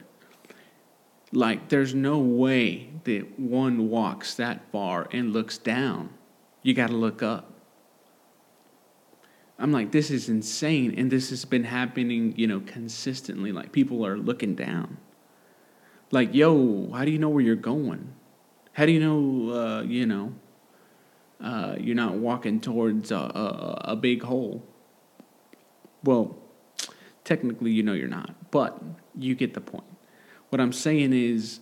Like 1.32 1.70
there's 1.70 1.96
no 1.96 2.20
way 2.20 2.90
that 3.06 3.40
one 3.40 3.90
walks 3.90 4.36
that 4.36 4.72
far 4.72 5.08
and 5.12 5.34
looks 5.34 5.58
down. 5.58 6.12
You 6.62 6.76
got 6.76 6.88
to 6.88 6.96
look 6.96 7.24
up. 7.24 7.50
I'm 9.58 9.72
like 9.72 9.92
this 9.92 10.12
is 10.12 10.30
insane 10.30 10.94
and 10.96 11.10
this 11.10 11.30
has 11.32 11.46
been 11.46 11.64
happening 11.64 12.34
you 12.38 12.48
know 12.48 12.60
consistently. 12.60 13.52
Like 13.52 13.72
people 13.72 14.06
are 14.06 14.18
looking 14.18 14.54
down. 14.54 14.98
Like 16.12 16.34
yo 16.36 16.92
how 16.94 17.04
do 17.06 17.12
you 17.12 17.20
know 17.20 17.30
where 17.30 17.44
you're 17.44 17.56
going? 17.56 18.14
How 18.74 18.86
do 18.86 18.92
you 18.92 19.00
know 19.00 19.54
uh, 19.56 19.82
you 19.84 20.06
know 20.06 20.34
uh, 21.42 21.76
you're 21.80 21.96
not 21.96 22.16
walking 22.16 22.60
towards 22.60 23.12
a, 23.12 23.16
a, 23.16 23.82
a 23.86 23.96
big 23.96 24.22
hole? 24.22 24.64
Well 26.04 26.43
technically 27.24 27.72
you 27.72 27.84
know 27.84 27.94
you're 27.94 28.08
not 28.08 28.34
but 28.52 28.82
you 29.18 29.36
get 29.36 29.54
the 29.54 29.62
point 29.62 29.86
what 30.54 30.62
I'm 30.62 30.72
saying 30.72 31.14
is, 31.14 31.62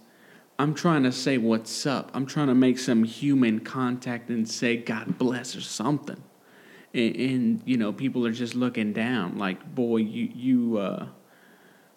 I'm 0.60 0.74
trying 0.74 1.04
to 1.04 1.14
say 1.14 1.38
what's 1.38 1.86
up. 1.86 2.12
I'm 2.14 2.26
trying 2.26 2.48
to 2.48 2.54
make 2.54 2.78
some 2.78 3.06
human 3.06 3.62
contact 3.62 4.30
and 4.30 4.46
say 4.46 4.76
God 4.76 5.18
bless 5.18 5.56
or 5.56 5.62
something. 5.62 6.22
And, 6.94 7.16
and 7.16 7.62
you 7.64 7.78
know, 7.78 7.94
people 7.94 8.28
are 8.28 8.34
just 8.34 8.54
looking 8.54 8.92
down 8.92 9.38
like, 9.38 9.74
boy, 9.74 9.98
you, 10.00 10.30
you, 10.36 10.78
uh, 10.78 11.08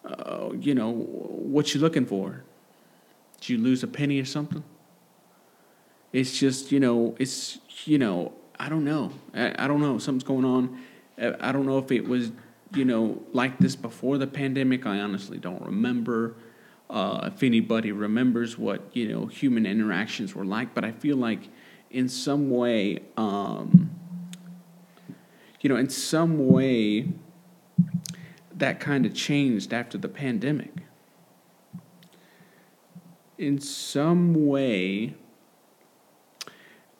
uh, 0.05 0.51
you 0.57 0.73
know, 0.73 0.89
what 0.89 1.73
you 1.73 1.81
looking 1.81 2.05
for? 2.05 2.45
Did 3.41 3.49
you 3.49 3.57
lose 3.57 3.83
a 3.83 3.87
penny 3.87 4.21
or 4.21 4.25
something? 4.25 4.63
It's 6.13 6.39
just, 6.39 6.71
you 6.71 6.79
know, 6.79 7.13
it's, 7.19 7.59
you 7.83 7.97
know, 7.97 8.31
I 8.57 8.69
don't 8.69 8.85
know. 8.85 9.11
I, 9.33 9.65
I 9.65 9.67
don't 9.67 9.81
know. 9.81 9.97
Something's 9.97 10.23
going 10.23 10.45
on. 10.45 10.81
I 11.41 11.51
don't 11.51 11.65
know 11.65 11.77
if 11.77 11.91
it 11.91 12.07
was, 12.07 12.31
you 12.75 12.85
know, 12.85 13.21
like 13.33 13.57
this 13.59 13.75
before 13.75 14.17
the 14.17 14.27
pandemic. 14.27 14.85
I 14.85 14.99
honestly 14.99 15.37
don't 15.37 15.61
remember 15.61 16.35
uh, 16.89 17.29
if 17.33 17.43
anybody 17.43 17.91
remembers 17.91 18.57
what 18.57 18.95
you 18.95 19.07
know 19.07 19.25
human 19.25 19.65
interactions 19.65 20.35
were 20.35 20.45
like. 20.45 20.73
But 20.73 20.85
I 20.85 20.91
feel 20.91 21.17
like 21.17 21.49
in 21.89 22.09
some 22.09 22.49
way, 22.49 22.99
um, 23.17 23.91
you 25.61 25.69
know, 25.69 25.77
in 25.77 25.89
some 25.89 26.47
way, 26.47 27.07
that 28.55 28.79
kind 28.79 29.05
of 29.05 29.13
changed 29.13 29.73
after 29.73 29.97
the 29.97 30.09
pandemic. 30.09 30.73
In 33.37 33.59
some 33.59 34.47
way, 34.47 35.15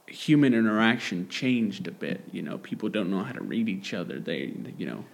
human 0.07 0.53
interaction 0.53 1.29
changed 1.29 1.87
a 1.87 1.91
bit. 1.91 2.23
You 2.31 2.41
know, 2.41 2.57
people 2.57 2.89
don't 2.89 3.09
know 3.09 3.23
how 3.23 3.31
to 3.33 3.41
read 3.41 3.69
each 3.69 3.93
other. 3.93 4.19
They, 4.19 4.53
you 4.77 4.85
know, 4.85 5.05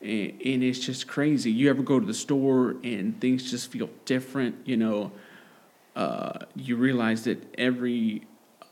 and, 0.00 0.40
and 0.44 0.62
it's 0.62 0.78
just 0.78 1.06
crazy. 1.06 1.50
You 1.50 1.70
ever 1.70 1.82
go 1.82 1.98
to 1.98 2.06
the 2.06 2.14
store 2.14 2.76
and 2.82 3.20
things 3.20 3.50
just 3.50 3.70
feel 3.70 3.90
different, 4.04 4.56
you 4.64 4.76
know? 4.76 5.12
Uh, 5.96 6.38
you 6.54 6.76
realize 6.76 7.24
that 7.24 7.42
every 7.58 8.22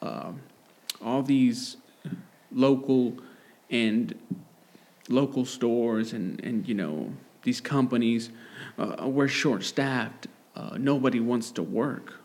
uh, 0.00 0.30
all 1.02 1.22
these 1.22 1.76
local 2.52 3.16
and 3.70 4.14
local 5.08 5.44
stores 5.44 6.12
and, 6.12 6.42
and 6.44 6.66
you 6.68 6.74
know 6.74 7.12
these 7.42 7.60
companies 7.60 8.30
uh, 8.78 9.06
we're 9.08 9.28
short 9.28 9.62
staffed 9.64 10.26
uh, 10.54 10.76
nobody 10.78 11.20
wants 11.20 11.50
to 11.50 11.62
work 11.62 12.20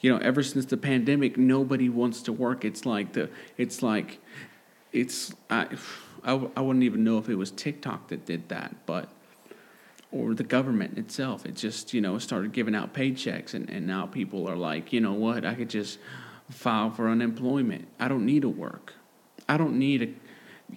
you 0.00 0.10
know 0.10 0.18
ever 0.18 0.42
since 0.42 0.66
the 0.66 0.76
pandemic 0.76 1.36
nobody 1.36 1.88
wants 1.88 2.22
to 2.22 2.32
work 2.32 2.64
it's 2.64 2.84
like 2.84 3.12
the 3.12 3.28
it's 3.56 3.82
like 3.82 4.18
it's 4.92 5.32
I, 5.50 5.68
I, 6.24 6.32
I 6.56 6.60
wouldn't 6.60 6.84
even 6.84 7.04
know 7.04 7.18
if 7.18 7.28
it 7.28 7.36
was 7.36 7.50
TikTok 7.50 8.08
that 8.08 8.24
did 8.24 8.48
that, 8.48 8.86
but 8.86 9.08
or 10.10 10.32
the 10.34 10.44
government 10.44 10.96
itself. 10.96 11.44
It 11.44 11.56
just 11.56 11.92
you 11.92 12.00
know 12.00 12.18
started 12.18 12.52
giving 12.52 12.74
out 12.74 12.94
paychecks, 12.94 13.54
and, 13.54 13.68
and 13.68 13.86
now 13.86 14.06
people 14.06 14.48
are 14.48 14.56
like, 14.56 14.92
you 14.92 15.00
know 15.00 15.12
what? 15.12 15.44
I 15.44 15.54
could 15.54 15.70
just 15.70 15.98
file 16.50 16.90
for 16.90 17.08
unemployment. 17.08 17.88
I 17.98 18.08
don't 18.08 18.24
need 18.24 18.42
to 18.42 18.48
work. 18.48 18.94
I 19.48 19.56
don't 19.56 19.78
need 19.78 19.98
to 19.98 20.14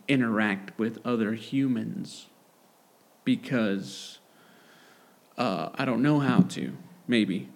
interact 0.08 0.77
with 0.77 1.00
other 1.06 1.34
humans 1.34 2.27
because 3.24 4.20
uh, 5.38 5.70
I 5.75 5.86
don't 5.86 6.01
know 6.01 6.20
how 6.20 6.42
to. 6.42 6.75
Maybe. 7.08 7.50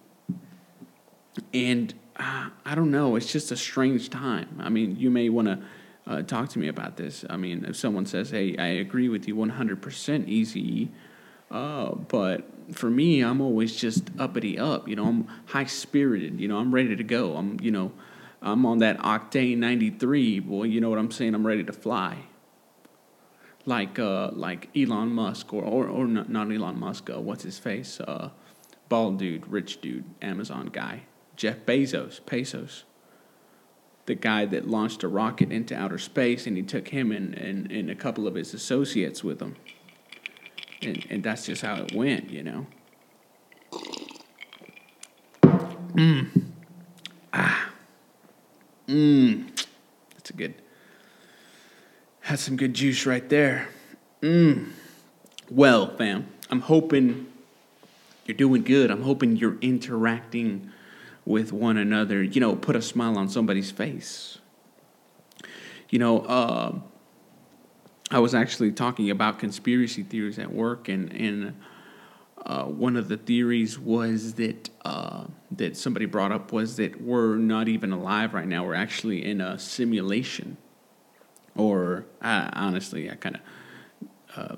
And 1.52 1.92
uh, 2.16 2.50
I 2.64 2.74
don't 2.74 2.90
know. 2.90 3.16
It's 3.16 3.30
just 3.30 3.50
a 3.50 3.56
strange 3.56 4.10
time. 4.10 4.60
I 4.60 4.68
mean, 4.68 4.96
you 4.96 5.10
may 5.10 5.28
want 5.28 5.48
to 5.48 5.58
uh, 6.06 6.22
talk 6.22 6.48
to 6.50 6.58
me 6.58 6.68
about 6.68 6.96
this. 6.96 7.24
I 7.30 7.36
mean, 7.36 7.64
if 7.64 7.76
someone 7.76 8.06
says, 8.06 8.30
"Hey, 8.30 8.56
I 8.56 8.66
agree 8.66 9.08
with 9.08 9.28
you 9.28 9.36
100%, 9.36 10.28
easy," 10.28 10.90
uh, 11.50 11.94
but 11.94 12.44
for 12.72 12.90
me, 12.90 13.20
I'm 13.20 13.40
always 13.40 13.76
just 13.76 14.10
uppity 14.18 14.58
up. 14.58 14.88
You 14.88 14.96
know, 14.96 15.06
I'm 15.06 15.28
high 15.46 15.66
spirited. 15.66 16.40
You 16.40 16.48
know, 16.48 16.58
I'm 16.58 16.74
ready 16.74 16.96
to 16.96 17.04
go. 17.04 17.36
I'm, 17.36 17.58
you 17.60 17.70
know, 17.70 17.92
I'm 18.40 18.66
on 18.66 18.78
that 18.78 18.98
octane 18.98 19.58
93. 19.58 20.40
Boy, 20.40 20.64
you 20.64 20.80
know 20.80 20.90
what 20.90 20.98
I'm 20.98 21.10
saying? 21.10 21.34
I'm 21.34 21.46
ready 21.46 21.64
to 21.64 21.72
fly. 21.72 22.18
Like, 23.64 23.98
uh, 23.98 24.30
like 24.32 24.70
Elon 24.76 25.12
Musk 25.12 25.52
or 25.54 25.62
or, 25.62 25.86
or 25.86 26.06
not, 26.06 26.28
not 26.28 26.50
Elon 26.50 26.80
Musk. 26.80 27.10
Uh, 27.10 27.20
what's 27.20 27.44
his 27.44 27.60
face? 27.60 28.00
Uh, 28.00 28.30
bald 28.88 29.18
dude, 29.18 29.46
rich 29.46 29.80
dude, 29.80 30.04
Amazon 30.20 30.66
guy, 30.66 31.02
Jeff 31.36 31.64
Bezos, 31.64 32.24
Pesos 32.26 32.84
the 34.12 34.20
guy 34.20 34.44
that 34.44 34.68
launched 34.68 35.02
a 35.02 35.08
rocket 35.08 35.50
into 35.50 35.74
outer 35.74 35.96
space, 35.96 36.46
and 36.46 36.54
he 36.54 36.62
took 36.62 36.88
him 36.88 37.12
and, 37.12 37.32
and, 37.32 37.72
and 37.72 37.88
a 37.88 37.94
couple 37.94 38.26
of 38.26 38.34
his 38.34 38.52
associates 38.52 39.24
with 39.24 39.40
him. 39.40 39.56
And, 40.82 41.06
and 41.08 41.22
that's 41.22 41.46
just 41.46 41.62
how 41.62 41.76
it 41.76 41.94
went, 41.94 42.28
you 42.28 42.42
know. 42.42 42.66
Mmm. 45.94 46.28
Ah. 47.32 47.70
Mmm. 48.86 49.48
That's 50.12 50.28
a 50.28 50.34
good. 50.34 50.56
Had 52.20 52.38
some 52.38 52.58
good 52.58 52.74
juice 52.74 53.06
right 53.06 53.26
there. 53.30 53.68
Mmm. 54.20 54.72
Well, 55.50 55.96
fam, 55.96 56.26
I'm 56.50 56.60
hoping 56.60 57.28
you're 58.26 58.36
doing 58.36 58.62
good. 58.62 58.90
I'm 58.90 59.04
hoping 59.04 59.36
you're 59.36 59.56
interacting 59.62 60.70
with 61.24 61.52
one 61.52 61.76
another, 61.76 62.22
you 62.22 62.40
know, 62.40 62.56
put 62.56 62.76
a 62.76 62.82
smile 62.82 63.16
on 63.16 63.28
somebody's 63.28 63.70
face. 63.70 64.38
You 65.88 65.98
know, 65.98 66.20
uh, 66.20 66.78
I 68.10 68.18
was 68.18 68.34
actually 68.34 68.72
talking 68.72 69.10
about 69.10 69.38
conspiracy 69.38 70.02
theories 70.02 70.38
at 70.38 70.52
work, 70.52 70.88
and 70.88 71.12
and 71.12 71.54
uh, 72.44 72.64
one 72.64 72.96
of 72.96 73.08
the 73.08 73.16
theories 73.16 73.78
was 73.78 74.34
that 74.34 74.68
uh, 74.84 75.24
that 75.52 75.76
somebody 75.76 76.06
brought 76.06 76.32
up 76.32 76.52
was 76.52 76.76
that 76.76 77.00
we're 77.00 77.36
not 77.36 77.68
even 77.68 77.92
alive 77.92 78.34
right 78.34 78.46
now. 78.46 78.64
We're 78.64 78.74
actually 78.74 79.24
in 79.24 79.40
a 79.40 79.58
simulation. 79.58 80.56
Or 81.54 82.06
honestly, 82.22 83.10
I 83.10 83.14
kind 83.16 83.36
of 83.36 83.42
uh, 84.36 84.56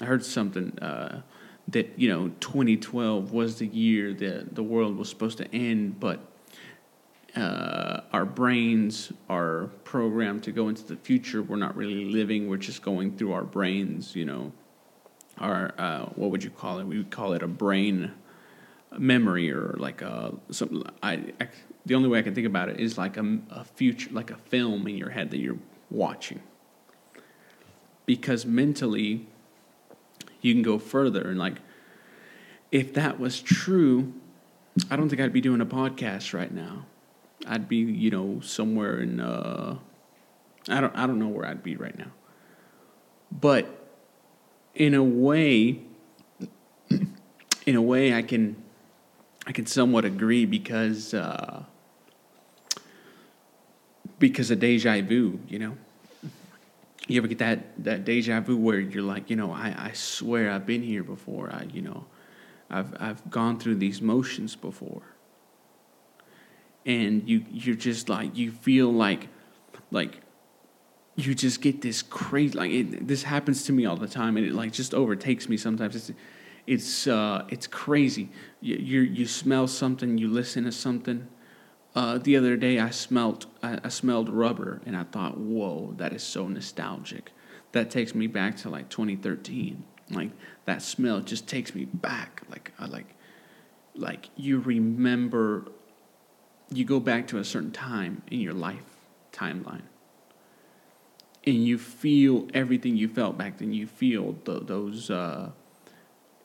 I 0.00 0.04
heard 0.06 0.24
something 0.24 0.78
uh, 0.78 1.22
that 1.70 1.98
you 1.98 2.08
know 2.08 2.30
2012 2.40 3.32
was 3.32 3.58
the 3.58 3.66
year 3.66 4.12
that 4.14 4.54
the 4.54 4.62
world 4.62 4.96
was 4.96 5.08
supposed 5.08 5.38
to 5.38 5.54
end, 5.54 6.00
but 6.00 6.20
uh, 7.36 8.00
our 8.12 8.24
brains 8.24 9.12
are 9.28 9.70
programmed 9.84 10.42
to 10.44 10.52
go 10.52 10.68
into 10.68 10.84
the 10.84 10.96
future. 10.96 11.42
We're 11.42 11.56
not 11.56 11.76
really 11.76 12.04
living. 12.06 12.48
We're 12.48 12.56
just 12.56 12.82
going 12.82 13.16
through 13.16 13.32
our 13.32 13.44
brains. 13.44 14.16
You 14.16 14.24
know, 14.24 14.52
our 15.38 15.74
uh, 15.78 16.06
what 16.16 16.30
would 16.30 16.42
you 16.42 16.50
call 16.50 16.78
it? 16.78 16.84
We 16.84 16.98
would 16.98 17.10
call 17.10 17.32
it 17.34 17.42
a 17.42 17.48
brain 17.48 18.12
memory 18.98 19.50
or 19.52 19.74
like 19.78 20.02
a 20.02 20.34
something. 20.50 20.82
I, 21.02 21.32
I 21.40 21.48
the 21.86 21.94
only 21.94 22.08
way 22.08 22.18
I 22.18 22.22
can 22.22 22.34
think 22.34 22.46
about 22.46 22.68
it 22.68 22.80
is 22.80 22.98
like 22.98 23.16
a, 23.16 23.38
a 23.50 23.64
future, 23.64 24.10
like 24.12 24.30
a 24.30 24.36
film 24.36 24.86
in 24.86 24.96
your 24.96 25.10
head 25.10 25.30
that 25.30 25.38
you're 25.38 25.58
watching. 25.90 26.40
Because 28.06 28.44
mentally, 28.44 29.28
you 30.40 30.52
can 30.52 30.62
go 30.62 30.78
further 30.78 31.28
and 31.28 31.38
like 31.38 31.56
if 32.70 32.94
that 32.94 33.18
was 33.18 33.40
true 33.40 34.12
i 34.90 34.96
don't 34.96 35.08
think 35.08 35.20
i'd 35.20 35.32
be 35.32 35.40
doing 35.40 35.60
a 35.60 35.66
podcast 35.66 36.32
right 36.32 36.52
now 36.52 36.86
i'd 37.46 37.68
be 37.68 37.76
you 37.76 38.10
know 38.10 38.40
somewhere 38.40 39.00
in 39.00 39.20
uh 39.20 39.76
i 40.68 40.80
don't 40.80 40.94
i 40.96 41.06
don't 41.06 41.18
know 41.18 41.28
where 41.28 41.46
i'd 41.46 41.62
be 41.62 41.76
right 41.76 41.98
now 41.98 42.10
but 43.32 43.88
in 44.74 44.94
a 44.94 45.02
way 45.02 45.80
in 47.66 47.76
a 47.76 47.82
way 47.82 48.14
i 48.14 48.22
can 48.22 48.56
i 49.46 49.52
can 49.52 49.66
somewhat 49.66 50.04
agree 50.04 50.44
because 50.44 51.14
uh 51.14 51.64
because 54.20 54.50
of 54.52 54.60
deja 54.60 55.02
vu, 55.02 55.40
you 55.48 55.58
know. 55.58 55.76
You 57.10 57.18
ever 57.18 57.26
get 57.26 57.38
that 57.38 57.84
that 57.84 58.04
deja 58.04 58.40
vu 58.40 58.56
where 58.56 58.78
you're 58.78 59.02
like, 59.02 59.30
you 59.30 59.36
know, 59.36 59.50
I, 59.52 59.74
I 59.76 59.92
swear 59.92 60.52
I've 60.52 60.64
been 60.64 60.82
here 60.82 61.02
before. 61.02 61.50
I, 61.52 61.64
you 61.72 61.82
know, 61.82 62.06
I've 62.70 62.94
I've 63.00 63.30
gone 63.30 63.58
through 63.58 63.76
these 63.76 64.00
motions 64.00 64.54
before. 64.54 65.02
And 66.86 67.28
you 67.28 67.44
you're 67.50 67.74
just 67.74 68.08
like 68.08 68.36
you 68.36 68.52
feel 68.52 68.92
like 68.92 69.26
like 69.90 70.20
you 71.16 71.34
just 71.34 71.60
get 71.60 71.82
this 71.82 72.00
crazy 72.00 72.56
like 72.56 72.70
it, 72.70 73.08
this 73.08 73.24
happens 73.24 73.64
to 73.64 73.72
me 73.72 73.86
all 73.86 73.96
the 73.96 74.08
time 74.08 74.36
and 74.36 74.46
it 74.46 74.54
like 74.54 74.72
just 74.72 74.94
overtakes 74.94 75.48
me 75.48 75.56
sometimes 75.56 75.96
it's 75.96 76.12
it's 76.66 77.06
uh 77.06 77.44
it's 77.48 77.66
crazy 77.66 78.30
you 78.60 78.76
you, 78.76 79.00
you 79.00 79.26
smell 79.26 79.66
something 79.66 80.16
you 80.16 80.28
listen 80.28 80.64
to 80.64 80.72
something 80.72 81.28
uh, 81.94 82.18
the 82.18 82.36
other 82.36 82.56
day 82.56 82.78
I 82.78 82.90
smelled 82.90 83.46
I, 83.62 83.78
I 83.84 83.88
smelled 83.88 84.28
rubber 84.28 84.80
and 84.86 84.96
I 84.96 85.04
thought 85.04 85.38
whoa 85.38 85.94
that 85.96 86.12
is 86.12 86.22
so 86.22 86.48
nostalgic. 86.48 87.32
That 87.72 87.90
takes 87.90 88.14
me 88.14 88.26
back 88.26 88.56
to 88.58 88.70
like 88.70 88.88
2013 88.88 89.84
like 90.10 90.30
that 90.64 90.82
smell 90.82 91.20
just 91.20 91.46
takes 91.46 91.74
me 91.74 91.84
back. 91.84 92.42
Like 92.48 92.72
I 92.78 92.86
like 92.86 93.14
like 93.94 94.30
you 94.36 94.58
remember 94.58 95.66
you 96.72 96.84
go 96.84 97.00
back 97.00 97.26
to 97.28 97.38
a 97.38 97.44
certain 97.44 97.72
time 97.72 98.22
in 98.30 98.40
your 98.40 98.54
life 98.54 98.96
timeline 99.32 99.82
and 101.44 101.64
you 101.64 101.78
feel 101.78 102.48
everything 102.52 102.96
you 102.96 103.08
felt 103.08 103.38
back 103.38 103.58
then. 103.58 103.72
You 103.72 103.86
feel 103.86 104.36
the, 104.44 104.60
those, 104.60 105.10
uh, 105.10 105.50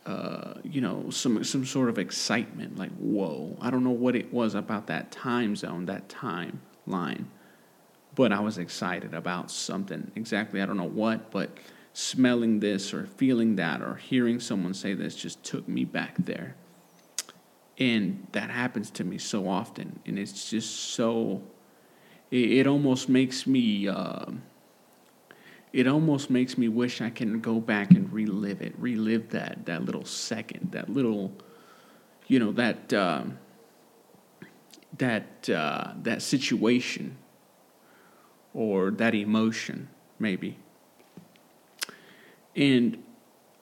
uh, 0.06 0.54
you 0.64 0.82
know, 0.82 1.10
some 1.10 1.44
some 1.44 1.66
sort 1.66 1.90
of 1.90 1.98
excitement. 1.98 2.78
Like, 2.78 2.92
whoa! 2.98 3.58
I 3.60 3.72
don't 3.72 3.84
know 3.84 3.90
what 3.90 4.16
it 4.16 4.32
was 4.32 4.54
about 4.54 4.88
that 4.88 5.12
time 5.12 5.56
zone, 5.56 5.86
that 5.88 6.10
time 6.10 6.62
line, 6.86 7.30
but 8.14 8.32
I 8.32 8.40
was 8.40 8.58
excited 8.58 9.14
about 9.14 9.50
something. 9.50 10.12
Exactly, 10.16 10.62
I 10.62 10.66
don't 10.66 10.78
know 10.78 10.84
what, 10.84 11.32
but 11.32 11.58
smelling 11.94 12.60
this 12.60 12.94
or 12.94 13.08
feeling 13.08 13.56
that 13.56 13.82
or 13.82 13.96
hearing 13.96 14.40
someone 14.40 14.74
say 14.74 14.94
this 14.94 15.16
just 15.16 15.44
took 15.44 15.68
me 15.68 15.86
back 15.86 16.16
there. 16.20 16.56
And 17.78 18.28
that 18.34 18.50
happens 18.50 18.92
to 18.92 19.04
me 19.04 19.18
so 19.18 19.50
often, 19.50 20.00
and 20.06 20.20
it's 20.20 20.50
just 20.50 20.92
so. 20.92 21.42
It, 22.30 22.52
it 22.52 22.68
almost 22.68 23.10
makes 23.10 23.48
me. 23.48 23.88
Uh, 23.88 24.26
it 25.76 25.88
almost 25.88 26.30
makes 26.30 26.58
me 26.58 26.70
wish 26.70 27.02
I 27.02 27.10
can 27.10 27.42
go 27.42 27.60
back 27.60 27.92
and 27.92 28.12
relive 28.14 28.62
it, 28.62 28.74
relive 28.78 29.32
that 29.32 29.66
that 29.66 29.84
little 29.84 30.06
second, 30.06 30.72
that 30.72 30.88
little, 30.88 31.34
you 32.28 32.40
know, 32.40 32.54
that 32.54 32.94
uh, 32.94 33.24
that 34.98 35.50
uh, 35.50 35.92
that 36.04 36.22
situation 36.22 37.18
or 38.54 38.90
that 38.92 39.14
emotion, 39.14 39.90
maybe. 40.18 40.58
And 42.56 43.04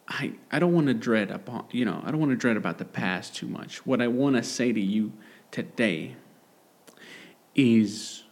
I 0.07 0.33
I 0.51 0.59
don't 0.59 0.73
want 0.73 0.87
to 0.87 0.93
dread 0.93 1.31
upon 1.31 1.65
you 1.71 1.83
know 1.83 1.99
I 2.05 2.11
don't 2.11 2.19
want 2.19 2.31
to 2.31 2.37
dread 2.37 2.57
about 2.57 2.77
the 2.77 2.85
past 2.85 3.35
too 3.35 3.47
much. 3.47 3.87
What 3.87 4.03
I 4.03 4.07
want 4.07 4.35
to 4.35 4.43
say 4.43 4.71
to 4.71 4.79
you 4.79 5.13
today 5.49 6.15
is 7.55 8.23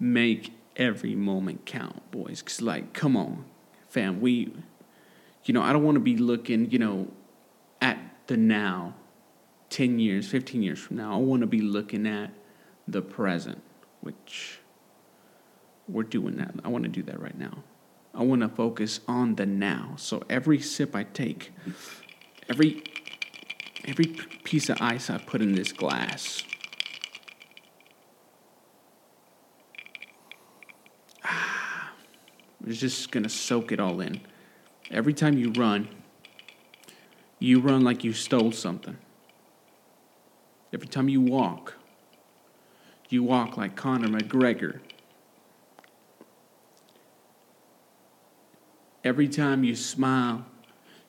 make 0.00 0.52
every 0.80 1.14
moment 1.14 1.66
count, 1.66 2.10
boys. 2.10 2.42
Cause 2.42 2.60
like, 2.60 2.92
come 2.94 3.16
on, 3.16 3.44
fam. 3.88 4.20
We, 4.20 4.52
you 5.44 5.54
know, 5.54 5.62
I 5.62 5.72
don't 5.72 5.84
want 5.84 5.96
to 5.96 6.00
be 6.00 6.16
looking, 6.16 6.70
you 6.70 6.78
know, 6.78 7.08
at 7.80 7.98
the 8.26 8.36
now, 8.36 8.94
ten 9.68 10.00
years, 10.00 10.26
fifteen 10.26 10.62
years 10.62 10.78
from 10.78 10.96
now. 10.96 11.12
I 11.12 11.18
want 11.18 11.42
to 11.42 11.46
be 11.46 11.60
looking 11.60 12.06
at 12.06 12.30
the 12.88 13.02
present, 13.02 13.62
which 14.00 14.58
we're 15.86 16.02
doing 16.02 16.36
that. 16.36 16.54
I 16.64 16.68
want 16.68 16.84
to 16.84 16.90
do 16.90 17.02
that 17.04 17.20
right 17.20 17.38
now. 17.38 17.62
I 18.14 18.22
want 18.24 18.40
to 18.40 18.48
focus 18.48 19.00
on 19.06 19.36
the 19.36 19.46
now. 19.46 19.94
So 19.96 20.22
every 20.28 20.60
sip 20.60 20.96
I 20.96 21.04
take, 21.04 21.52
every 22.48 22.82
every 23.84 24.06
piece 24.44 24.68
of 24.68 24.80
ice 24.80 25.10
I 25.10 25.18
put 25.18 25.40
in 25.42 25.52
this 25.52 25.72
glass 25.72 26.42
It's 32.66 32.78
just 32.78 33.10
going 33.10 33.22
to 33.22 33.28
soak 33.28 33.72
it 33.72 33.80
all 33.80 34.00
in. 34.00 34.20
Every 34.90 35.14
time 35.14 35.38
you 35.38 35.52
run, 35.52 35.88
you 37.38 37.60
run 37.60 37.82
like 37.82 38.04
you 38.04 38.12
stole 38.12 38.52
something. 38.52 38.98
Every 40.72 40.88
time 40.88 41.08
you 41.08 41.20
walk, 41.20 41.74
you 43.08 43.22
walk 43.22 43.56
like 43.56 43.74
Conor 43.74 44.08
McGregor. 44.08 44.80
Every 49.02 49.28
time 49.28 49.64
you 49.64 49.74
smile, 49.74 50.44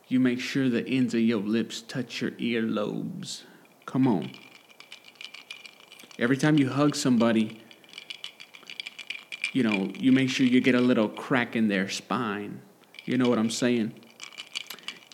you 0.08 0.20
make 0.20 0.40
sure 0.40 0.70
the 0.70 0.88
ends 0.88 1.14
of 1.14 1.22
your 1.22 1.42
lips 1.42 1.82
touch 1.82 2.22
your 2.22 2.32
earlobes. 2.32 3.44
Come 3.86 4.08
on. 4.08 4.32
Every 6.18 6.38
time 6.38 6.58
you 6.58 6.70
hug 6.70 6.96
somebody, 6.96 7.61
you 9.52 9.64
know, 9.64 9.92
you 9.98 10.12
make 10.12 10.30
sure 10.30 10.46
you 10.46 10.62
get 10.62 10.76
a 10.76 10.82
little 10.82 11.10
crack 11.10 11.56
in 11.56 11.68
their 11.68 11.90
spine. 11.90 12.62
You 13.06 13.18
know 13.18 13.30
what 13.30 13.38
I'm 13.38 13.50
saying? 13.50 13.94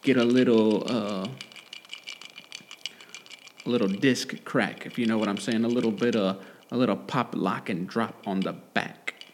Get 0.04 0.18
a 0.18 0.24
little, 0.24 0.84
uh, 0.90 1.28
a 3.66 3.70
little 3.70 3.88
disc 3.88 4.44
crack, 4.46 4.86
if 4.86 5.00
you 5.00 5.06
know 5.06 5.18
what 5.18 5.28
I'm 5.28 5.38
saying. 5.38 5.66
A 5.66 5.68
little 5.68 5.92
bit 5.92 6.16
of, 6.16 6.44
a 6.70 6.78
little 6.78 6.96
pop, 6.96 7.34
lock, 7.36 7.70
and 7.70 7.88
drop 7.88 8.16
on 8.28 8.42
the 8.42 8.54
back. 8.54 9.26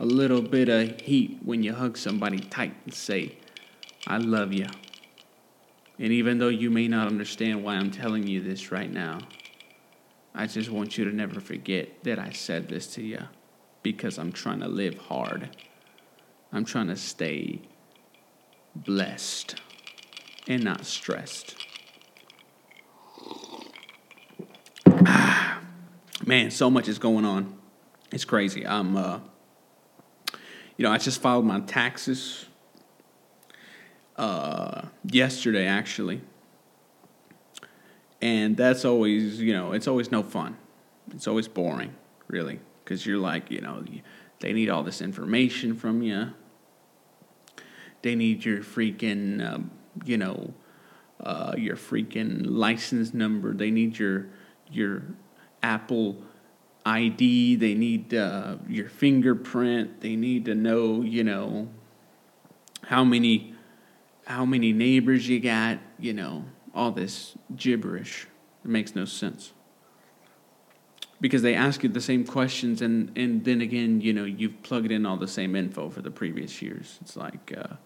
A 0.00 0.04
little 0.04 0.42
bit 0.42 0.68
of 0.68 1.00
heat 1.00 1.38
when 1.42 1.62
you 1.62 1.72
hug 1.72 1.96
somebody 1.96 2.38
tight 2.38 2.74
and 2.84 2.92
say, 2.92 3.36
I 4.06 4.18
love 4.18 4.52
you. 4.52 4.66
And 5.98 6.12
even 6.12 6.38
though 6.38 6.48
you 6.48 6.70
may 6.70 6.88
not 6.88 7.06
understand 7.06 7.64
why 7.64 7.76
I'm 7.76 7.90
telling 7.90 8.26
you 8.26 8.42
this 8.42 8.70
right 8.70 8.92
now, 8.92 9.20
I 10.38 10.46
just 10.46 10.68
want 10.68 10.98
you 10.98 11.06
to 11.06 11.16
never 11.16 11.40
forget 11.40 12.04
that 12.04 12.18
I 12.18 12.30
said 12.30 12.68
this 12.68 12.86
to 12.88 13.02
you 13.02 13.22
because 13.82 14.18
I'm 14.18 14.32
trying 14.32 14.60
to 14.60 14.68
live 14.68 14.98
hard. 14.98 15.56
I'm 16.52 16.66
trying 16.66 16.88
to 16.88 16.96
stay 16.96 17.62
blessed 18.74 19.54
and 20.46 20.62
not 20.62 20.84
stressed. 20.84 21.56
Ah, 25.06 25.60
man, 26.26 26.50
so 26.50 26.68
much 26.68 26.86
is 26.86 26.98
going 26.98 27.24
on. 27.24 27.58
It's 28.12 28.26
crazy. 28.26 28.66
I'm, 28.66 28.94
uh, 28.94 29.20
you 30.76 30.82
know, 30.82 30.92
I 30.92 30.98
just 30.98 31.22
filed 31.22 31.46
my 31.46 31.60
taxes 31.60 32.44
uh, 34.16 34.82
yesterday, 35.02 35.66
actually 35.66 36.20
and 38.22 38.56
that's 38.56 38.84
always 38.84 39.40
you 39.40 39.52
know 39.52 39.72
it's 39.72 39.88
always 39.88 40.10
no 40.10 40.22
fun. 40.22 40.56
It's 41.12 41.26
always 41.26 41.48
boring 41.48 41.94
really 42.28 42.60
because 42.84 43.06
you're 43.06 43.18
like 43.18 43.50
you 43.50 43.60
know 43.60 43.84
they 44.40 44.52
need 44.52 44.68
all 44.68 44.82
this 44.82 45.00
information 45.00 45.74
from 45.76 46.02
you 46.02 46.32
they 48.06 48.14
need 48.14 48.44
your 48.44 48.58
freaking 48.58 49.44
um, 49.44 49.70
you 50.04 50.16
know 50.16 50.54
uh, 51.20 51.54
your 51.56 51.74
freaking 51.74 52.44
license 52.46 53.12
number. 53.12 53.52
They 53.52 53.72
need 53.72 53.98
your 53.98 54.28
your 54.70 55.02
apple 55.62 56.22
id 56.84 57.56
they 57.56 57.74
need 57.74 58.14
uh, 58.14 58.56
your 58.68 58.88
fingerprint. 58.88 60.00
They 60.02 60.14
need 60.14 60.44
to 60.44 60.54
know 60.54 61.02
you 61.02 61.24
know 61.24 61.68
how 62.84 63.02
many 63.02 63.54
how 64.26 64.44
many 64.44 64.72
neighbors 64.72 65.28
you 65.28 65.40
got 65.40 65.78
you 65.98 66.12
know 66.12 66.44
all 66.76 66.92
this 66.92 67.36
gibberish. 67.56 68.28
It 68.64 68.70
makes 68.70 68.94
no 68.94 69.04
sense. 69.04 69.52
Because 71.20 71.40
they 71.40 71.54
ask 71.54 71.82
you 71.82 71.88
the 71.88 72.00
same 72.00 72.24
questions, 72.24 72.82
and, 72.82 73.16
and 73.16 73.44
then 73.44 73.62
again, 73.62 74.02
you 74.02 74.12
know, 74.12 74.24
you've 74.24 74.62
plugged 74.62 74.92
in 74.92 75.06
all 75.06 75.16
the 75.16 75.26
same 75.26 75.56
info 75.56 75.88
for 75.88 76.02
the 76.02 76.10
previous 76.10 76.60
years. 76.60 76.98
It's 77.00 77.16
like, 77.16 77.54
uh, 77.56 77.76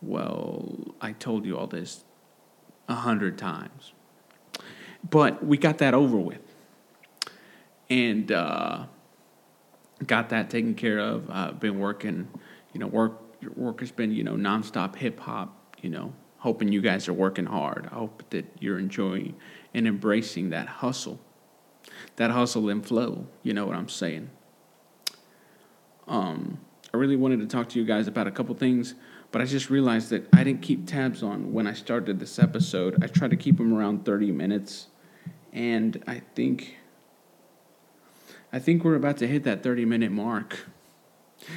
well, 0.00 0.94
I 1.00 1.12
told 1.12 1.44
you 1.44 1.58
all 1.58 1.66
this 1.66 2.04
a 2.88 2.94
hundred 2.94 3.36
times. 3.36 3.92
But 5.08 5.44
we 5.44 5.58
got 5.58 5.78
that 5.78 5.92
over 5.92 6.16
with. 6.16 6.40
And 7.90 8.32
uh, 8.32 8.86
got 10.06 10.30
that 10.30 10.48
taken 10.48 10.74
care 10.74 10.98
of. 10.98 11.28
I've 11.30 11.60
been 11.60 11.78
working, 11.78 12.28
you 12.72 12.80
know, 12.80 12.86
work 12.86 13.20
work 13.56 13.80
has 13.80 13.92
been, 13.92 14.10
you 14.10 14.24
know, 14.24 14.36
nonstop 14.36 14.96
hip 14.96 15.20
hop, 15.20 15.76
you 15.82 15.90
know, 15.90 16.14
hoping 16.44 16.70
you 16.70 16.82
guys 16.82 17.08
are 17.08 17.14
working 17.14 17.46
hard. 17.46 17.88
I 17.90 17.94
hope 17.94 18.22
that 18.28 18.44
you're 18.60 18.78
enjoying 18.78 19.34
and 19.72 19.88
embracing 19.88 20.50
that 20.50 20.68
hustle, 20.68 21.18
that 22.16 22.30
hustle 22.30 22.68
and 22.68 22.84
flow. 22.86 23.26
You 23.42 23.54
know 23.54 23.64
what 23.64 23.76
I'm 23.76 23.88
saying? 23.88 24.28
Um, 26.06 26.58
I 26.92 26.98
really 26.98 27.16
wanted 27.16 27.40
to 27.40 27.46
talk 27.46 27.70
to 27.70 27.78
you 27.78 27.86
guys 27.86 28.08
about 28.08 28.26
a 28.26 28.30
couple 28.30 28.54
things, 28.54 28.94
but 29.32 29.40
I 29.40 29.46
just 29.46 29.70
realized 29.70 30.10
that 30.10 30.28
I 30.34 30.44
didn't 30.44 30.60
keep 30.60 30.86
tabs 30.86 31.22
on 31.22 31.54
when 31.54 31.66
I 31.66 31.72
started 31.72 32.20
this 32.20 32.38
episode. 32.38 33.02
I 33.02 33.06
tried 33.06 33.30
to 33.30 33.38
keep 33.38 33.56
them 33.56 33.72
around 33.72 34.04
30 34.04 34.30
minutes, 34.30 34.88
and 35.54 36.04
I 36.06 36.20
think 36.34 36.76
I 38.52 38.58
think 38.58 38.84
we're 38.84 38.96
about 38.96 39.16
to 39.16 39.26
hit 39.26 39.44
that 39.44 39.62
30 39.62 39.86
minute 39.86 40.12
mark. 40.12 40.58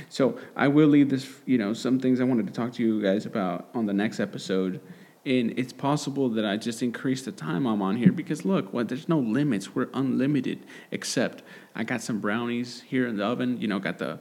So 0.10 0.38
I 0.56 0.68
will 0.68 0.88
leave 0.88 1.10
this, 1.10 1.30
you 1.46 1.58
know, 1.58 1.74
some 1.74 2.00
things 2.00 2.20
I 2.20 2.24
wanted 2.24 2.48
to 2.48 2.54
talk 2.54 2.74
to 2.74 2.84
you 2.84 3.02
guys 3.02 3.26
about 3.26 3.70
on 3.74 3.86
the 3.86 3.94
next 3.94 4.20
episode. 4.20 4.82
And 5.26 5.58
it's 5.60 5.74
possible 5.74 6.30
that 6.30 6.46
I 6.46 6.56
just 6.56 6.82
increase 6.82 7.24
the 7.24 7.34
time 7.34 7.66
I'm 7.66 7.82
on 7.82 7.98
here 7.98 8.12
because 8.12 8.46
look, 8.46 8.72
what 8.72 8.88
there's 8.88 9.10
no 9.10 9.20
limits. 9.20 9.76
We're 9.76 9.90
unlimited. 9.94 10.66
Except 10.92 11.44
I 11.76 11.84
got 11.84 12.02
some 12.02 12.20
brownies 12.20 12.84
here 12.88 13.08
in 13.08 13.18
the 13.18 13.26
oven. 13.26 13.60
You 13.60 13.68
know, 13.68 13.80
got 13.80 13.98
the 13.98 14.20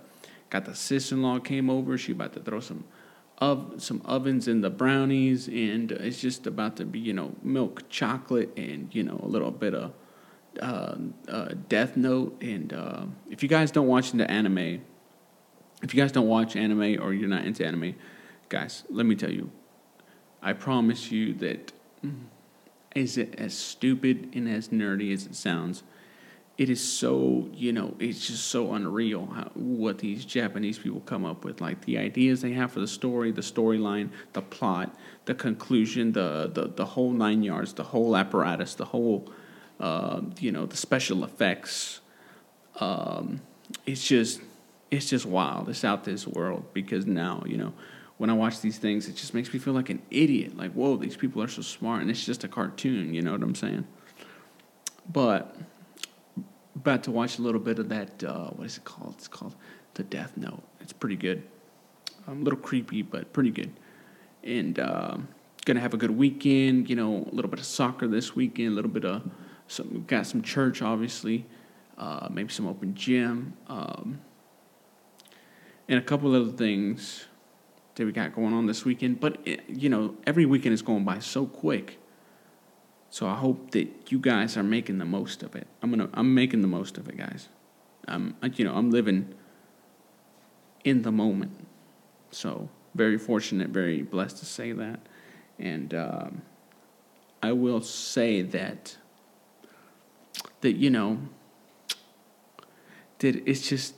got 0.50 0.64
the 0.64 0.74
sister-in-law 0.74 1.40
came 1.40 1.70
over. 1.70 1.96
She 1.96 2.12
about 2.12 2.32
to 2.32 2.40
throw 2.40 2.60
some 2.60 2.84
of 3.38 3.74
some 3.82 4.00
ovens 4.04 4.48
in 4.48 4.62
the 4.62 4.70
brownies, 4.70 5.46
and 5.46 5.92
it's 5.92 6.20
just 6.20 6.46
about 6.46 6.76
to 6.76 6.84
be 6.84 6.98
you 6.98 7.12
know 7.12 7.34
milk 7.42 7.88
chocolate 7.88 8.50
and 8.56 8.94
you 8.94 9.02
know 9.02 9.20
a 9.22 9.28
little 9.28 9.50
bit 9.50 9.74
of 9.74 9.92
uh, 10.60 10.96
uh, 11.28 11.48
Death 11.68 11.96
Note. 11.96 12.36
And 12.42 12.72
uh, 12.72 13.04
if 13.30 13.42
you 13.42 13.48
guys 13.48 13.70
don't 13.70 13.86
watch 13.86 14.12
the 14.12 14.30
anime, 14.30 14.82
if 15.82 15.94
you 15.94 16.00
guys 16.00 16.12
don't 16.12 16.26
watch 16.28 16.56
anime 16.56 16.98
or 17.00 17.12
you're 17.12 17.28
not 17.28 17.44
into 17.44 17.66
anime, 17.66 17.94
guys, 18.48 18.84
let 18.90 19.06
me 19.06 19.14
tell 19.14 19.30
you, 19.30 19.50
I 20.42 20.52
promise 20.52 21.10
you 21.10 21.34
that 21.34 21.72
is 22.94 23.18
it 23.18 23.34
as 23.36 23.56
stupid 23.56 24.30
and 24.34 24.48
as 24.48 24.68
nerdy 24.68 25.12
as 25.12 25.26
it 25.26 25.34
sounds, 25.34 25.82
it 26.56 26.70
is 26.70 26.82
so 26.82 27.50
you 27.52 27.70
know 27.70 27.94
it's 27.98 28.26
just 28.26 28.46
so 28.46 28.72
unreal 28.72 29.26
how, 29.26 29.50
what 29.54 29.98
these 29.98 30.24
Japanese 30.24 30.78
people 30.78 31.00
come 31.00 31.24
up 31.24 31.44
with, 31.44 31.60
like 31.60 31.84
the 31.84 31.98
ideas 31.98 32.40
they 32.40 32.52
have 32.52 32.72
for 32.72 32.80
the 32.80 32.88
story, 32.88 33.30
the 33.30 33.42
storyline, 33.42 34.08
the 34.32 34.40
plot, 34.40 34.94
the 35.26 35.34
conclusion, 35.34 36.12
the 36.12 36.50
the 36.52 36.68
the 36.68 36.84
whole 36.86 37.10
nine 37.10 37.42
yards, 37.42 37.74
the 37.74 37.84
whole 37.84 38.16
apparatus, 38.16 38.74
the 38.74 38.86
whole 38.86 39.30
uh, 39.80 40.22
you 40.40 40.50
know 40.50 40.64
the 40.64 40.76
special 40.76 41.24
effects. 41.24 42.00
Um, 42.80 43.42
it's 43.84 44.06
just 44.06 44.40
it's 44.96 45.10
just 45.10 45.26
wild. 45.26 45.68
It's 45.68 45.84
out 45.84 46.04
this 46.04 46.26
world 46.26 46.64
because 46.72 47.06
now, 47.06 47.42
you 47.46 47.56
know, 47.56 47.72
when 48.18 48.30
I 48.30 48.32
watch 48.32 48.60
these 48.60 48.78
things, 48.78 49.08
it 49.08 49.16
just 49.16 49.34
makes 49.34 49.52
me 49.52 49.58
feel 49.58 49.74
like 49.74 49.90
an 49.90 50.00
idiot. 50.10 50.56
Like, 50.56 50.72
whoa, 50.72 50.96
these 50.96 51.16
people 51.16 51.42
are 51.42 51.48
so 51.48 51.62
smart, 51.62 52.00
and 52.00 52.10
it's 52.10 52.24
just 52.24 52.44
a 52.44 52.48
cartoon. 52.48 53.12
You 53.12 53.22
know 53.22 53.32
what 53.32 53.42
I'm 53.42 53.54
saying? 53.54 53.86
But 55.12 55.54
about 56.74 57.02
to 57.04 57.10
watch 57.10 57.38
a 57.38 57.42
little 57.42 57.60
bit 57.60 57.78
of 57.78 57.88
that. 57.90 58.24
Uh, 58.24 58.48
what 58.50 58.66
is 58.66 58.78
it 58.78 58.84
called? 58.84 59.14
It's 59.18 59.28
called 59.28 59.54
The 59.94 60.02
Death 60.02 60.32
Note. 60.36 60.62
It's 60.80 60.92
pretty 60.92 61.16
good. 61.16 61.42
Um, 62.26 62.40
a 62.40 62.44
little 62.44 62.58
creepy, 62.58 63.02
but 63.02 63.32
pretty 63.32 63.50
good. 63.50 63.72
And 64.42 64.78
uh, 64.78 65.18
gonna 65.64 65.80
have 65.80 65.94
a 65.94 65.98
good 65.98 66.10
weekend. 66.10 66.88
You 66.88 66.96
know, 66.96 67.28
a 67.30 67.34
little 67.34 67.50
bit 67.50 67.60
of 67.60 67.66
soccer 67.66 68.08
this 68.08 68.34
weekend. 68.34 68.68
A 68.68 68.74
little 68.74 68.90
bit 68.90 69.04
of 69.04 69.28
some. 69.68 70.04
Got 70.06 70.26
some 70.26 70.42
church, 70.42 70.80
obviously. 70.80 71.44
Uh, 71.98 72.28
maybe 72.30 72.52
some 72.52 72.66
open 72.66 72.94
gym. 72.94 73.54
Um, 73.68 74.20
and 75.88 75.98
a 75.98 76.02
couple 76.02 76.34
of 76.34 76.48
other 76.48 76.56
things 76.56 77.26
that 77.94 78.04
we 78.04 78.12
got 78.12 78.34
going 78.34 78.52
on 78.52 78.66
this 78.66 78.84
weekend. 78.84 79.20
But 79.20 79.46
you 79.68 79.88
know, 79.88 80.16
every 80.26 80.46
weekend 80.46 80.74
is 80.74 80.82
going 80.82 81.04
by 81.04 81.18
so 81.18 81.46
quick. 81.46 81.98
So 83.10 83.26
I 83.26 83.36
hope 83.36 83.70
that 83.70 84.10
you 84.10 84.18
guys 84.18 84.56
are 84.56 84.62
making 84.62 84.98
the 84.98 85.04
most 85.04 85.42
of 85.42 85.54
it. 85.56 85.66
I'm 85.82 85.90
gonna, 85.90 86.08
I'm 86.12 86.34
making 86.34 86.60
the 86.62 86.68
most 86.68 86.98
of 86.98 87.08
it, 87.08 87.16
guys. 87.16 87.48
I'm, 88.08 88.36
you 88.54 88.64
know, 88.64 88.74
I'm 88.74 88.90
living 88.90 89.34
in 90.84 91.02
the 91.02 91.12
moment. 91.12 91.66
So 92.30 92.68
very 92.94 93.18
fortunate, 93.18 93.68
very 93.70 94.02
blessed 94.02 94.38
to 94.38 94.46
say 94.46 94.72
that. 94.72 95.00
And 95.58 95.94
um, 95.94 96.42
I 97.42 97.52
will 97.52 97.80
say 97.80 98.42
that 98.42 98.96
that 100.60 100.72
you 100.72 100.90
know 100.90 101.18
that 103.18 103.36
it's 103.48 103.68
just 103.68 103.94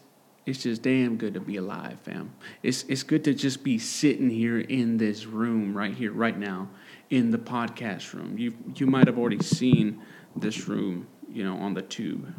it's 0.48 0.62
just 0.62 0.80
damn 0.80 1.16
good 1.18 1.34
to 1.34 1.40
be 1.40 1.56
alive, 1.56 2.00
fam. 2.00 2.32
It's 2.62 2.84
it's 2.84 3.02
good 3.02 3.22
to 3.24 3.34
just 3.34 3.62
be 3.62 3.78
sitting 3.78 4.30
here 4.30 4.58
in 4.58 4.96
this 4.96 5.26
room 5.26 5.76
right 5.76 5.94
here, 5.94 6.10
right 6.10 6.38
now, 6.38 6.70
in 7.10 7.30
the 7.30 7.38
podcast 7.38 8.14
room. 8.14 8.38
You 8.38 8.54
you 8.74 8.86
might 8.86 9.06
have 9.06 9.18
already 9.18 9.42
seen 9.42 10.00
this 10.34 10.66
room, 10.66 11.06
you 11.30 11.44
know, 11.44 11.58
on 11.58 11.74
the 11.74 11.82
tube. 11.82 12.34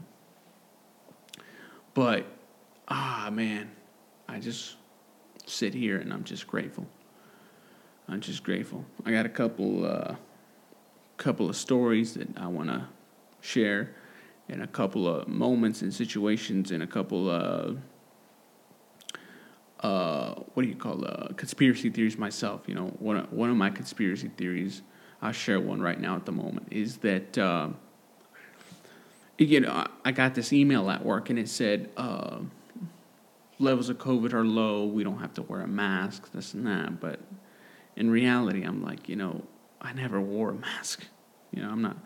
But 1.93 2.25
ah 2.87 3.29
man, 3.31 3.69
I 4.27 4.39
just 4.39 4.75
sit 5.45 5.75
here 5.75 5.99
and 5.99 6.11
I'm 6.11 6.23
just 6.23 6.47
grateful. 6.47 6.87
I'm 8.07 8.21
just 8.21 8.43
grateful. 8.43 8.85
I 9.05 9.11
got 9.11 9.27
a 9.27 9.29
couple 9.29 9.85
uh, 9.85 10.15
couple 11.17 11.47
of 11.47 11.55
stories 11.55 12.15
that 12.15 12.35
I 12.39 12.47
want 12.47 12.69
to 12.69 12.87
share, 13.41 13.93
and 14.47 14.63
a 14.63 14.67
couple 14.67 15.07
of 15.07 15.27
moments 15.27 15.83
and 15.83 15.93
situations, 15.93 16.71
and 16.71 16.81
a 16.81 16.87
couple 16.87 17.29
of 17.29 17.77
uh, 19.79 20.33
what 20.53 20.63
do 20.63 20.69
you 20.69 20.75
call 20.75 21.05
uh, 21.05 21.29
conspiracy 21.35 21.89
theories 21.89 22.17
myself. 22.17 22.61
You 22.67 22.75
know, 22.75 22.87
one 22.99 23.17
of, 23.17 23.31
one 23.31 23.49
of 23.49 23.55
my 23.55 23.69
conspiracy 23.69 24.29
theories, 24.35 24.81
I'll 25.21 25.31
share 25.31 25.59
one 25.59 25.81
right 25.81 25.99
now 25.99 26.15
at 26.15 26.25
the 26.25 26.31
moment, 26.31 26.67
is 26.71 26.97
that 26.97 27.37
uh, 27.37 27.69
you 29.37 29.61
know 29.61 29.85
I 30.03 30.11
got 30.11 30.35
this 30.35 30.51
email 30.51 30.89
at 30.89 31.05
work 31.05 31.29
and 31.29 31.39
it 31.39 31.47
said 31.47 31.89
uh, 31.95 32.39
levels 33.57 33.89
of 33.89 33.97
COVID 33.97 34.33
are 34.33 34.45
low. 34.45 34.85
We 34.85 35.03
don't 35.03 35.19
have 35.19 35.33
to 35.35 35.41
wear 35.43 35.61
a 35.61 35.67
mask, 35.67 36.31
this 36.33 36.53
and 36.53 36.67
that. 36.67 36.99
But 36.99 37.21
in 37.95 38.09
reality, 38.09 38.63
I'm 38.63 38.83
like, 38.83 39.07
you 39.07 39.15
know, 39.15 39.43
I 39.81 39.93
never 39.93 40.19
wore 40.19 40.51
a 40.51 40.55
mask. 40.55 41.05
You 41.51 41.63
know, 41.63 41.69
I'm 41.69 41.81
not, 41.81 41.97